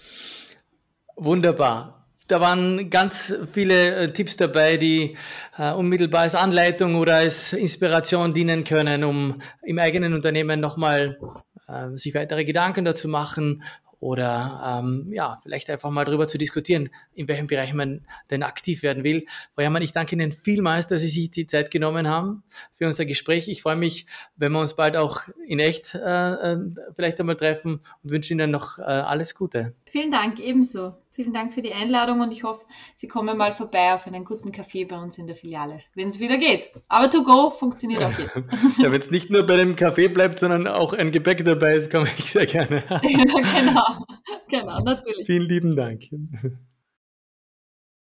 Wunderbar. 1.16 1.99
Da 2.30 2.40
waren 2.40 2.90
ganz 2.90 3.34
viele 3.52 3.96
äh, 3.96 4.12
Tipps 4.12 4.36
dabei, 4.36 4.76
die 4.76 5.16
äh, 5.58 5.72
unmittelbar 5.72 6.20
als 6.20 6.36
Anleitung 6.36 6.94
oder 6.94 7.16
als 7.16 7.52
Inspiration 7.52 8.32
dienen 8.32 8.62
können, 8.62 9.02
um 9.02 9.42
im 9.62 9.80
eigenen 9.80 10.14
Unternehmen 10.14 10.60
nochmal 10.60 11.18
äh, 11.66 11.96
sich 11.96 12.14
weitere 12.14 12.44
Gedanken 12.44 12.84
dazu 12.84 13.08
machen 13.08 13.64
oder 14.00 14.80
ähm, 14.80 15.10
ja, 15.12 15.38
vielleicht 15.42 15.68
einfach 15.70 15.90
mal 15.90 16.04
darüber 16.04 16.26
zu 16.26 16.38
diskutieren, 16.38 16.88
in 17.14 17.26
welchem 17.26 17.48
Bereich 17.48 17.74
man 17.74 18.06
denn 18.30 18.42
aktiv 18.42 18.82
werden 18.82 19.04
will. 19.04 19.26
Frau 19.54 19.62
Herrmann, 19.62 19.82
ich 19.82 19.92
danke 19.92 20.14
Ihnen 20.14 20.32
vielmals, 20.32 20.86
dass 20.86 21.02
Sie 21.02 21.08
sich 21.08 21.30
die 21.32 21.46
Zeit 21.46 21.70
genommen 21.70 22.08
haben 22.08 22.42
für 22.72 22.86
unser 22.86 23.04
Gespräch. 23.04 23.48
Ich 23.48 23.62
freue 23.62 23.76
mich, 23.76 24.06
wenn 24.36 24.52
wir 24.52 24.60
uns 24.60 24.74
bald 24.74 24.96
auch 24.96 25.22
in 25.46 25.58
echt 25.58 25.94
äh, 25.94 25.98
äh 25.98 26.58
vielleicht 26.94 27.20
einmal 27.20 27.36
treffen 27.36 27.80
und 28.02 28.10
wünsche 28.10 28.32
Ihnen 28.32 28.50
noch 28.50 28.78
äh, 28.78 28.82
alles 28.82 29.34
Gute. 29.34 29.74
Vielen 29.90 30.12
Dank, 30.12 30.38
ebenso. 30.38 30.94
Vielen 31.10 31.32
Dank 31.32 31.52
für 31.52 31.62
die 31.62 31.72
Einladung 31.72 32.20
und 32.20 32.32
ich 32.32 32.44
hoffe, 32.44 32.64
Sie 32.96 33.08
kommen 33.08 33.36
mal 33.36 33.52
vorbei 33.52 33.92
auf 33.92 34.06
einen 34.06 34.24
guten 34.24 34.52
Kaffee 34.52 34.84
bei 34.84 34.96
uns 34.96 35.18
in 35.18 35.26
der 35.26 35.34
Filiale, 35.34 35.80
wenn 35.96 36.06
es 36.06 36.20
wieder 36.20 36.38
geht. 36.38 36.70
Aber 36.88 37.10
to 37.10 37.24
go 37.24 37.50
funktioniert 37.50 38.04
auch 38.04 38.16
jetzt. 38.16 38.36
ja, 38.78 38.92
wenn 38.92 39.00
es 39.00 39.10
nicht 39.10 39.30
nur 39.30 39.44
bei 39.44 39.56
dem 39.56 39.74
Kaffee 39.74 40.08
bleibt, 40.08 40.38
sondern 40.38 40.68
auch 40.68 40.92
ein 40.92 41.10
Gepäck 41.10 41.44
dabei 41.44 41.74
ist, 41.74 41.90
komme 41.90 42.08
ich 42.16 42.30
sehr 42.30 42.46
gerne. 42.46 42.84
ja, 42.88 42.98
genau, 43.00 44.06
genau, 44.48 44.80
natürlich. 44.84 45.26
Vielen 45.26 45.48
lieben 45.48 45.74
Dank. 45.74 46.04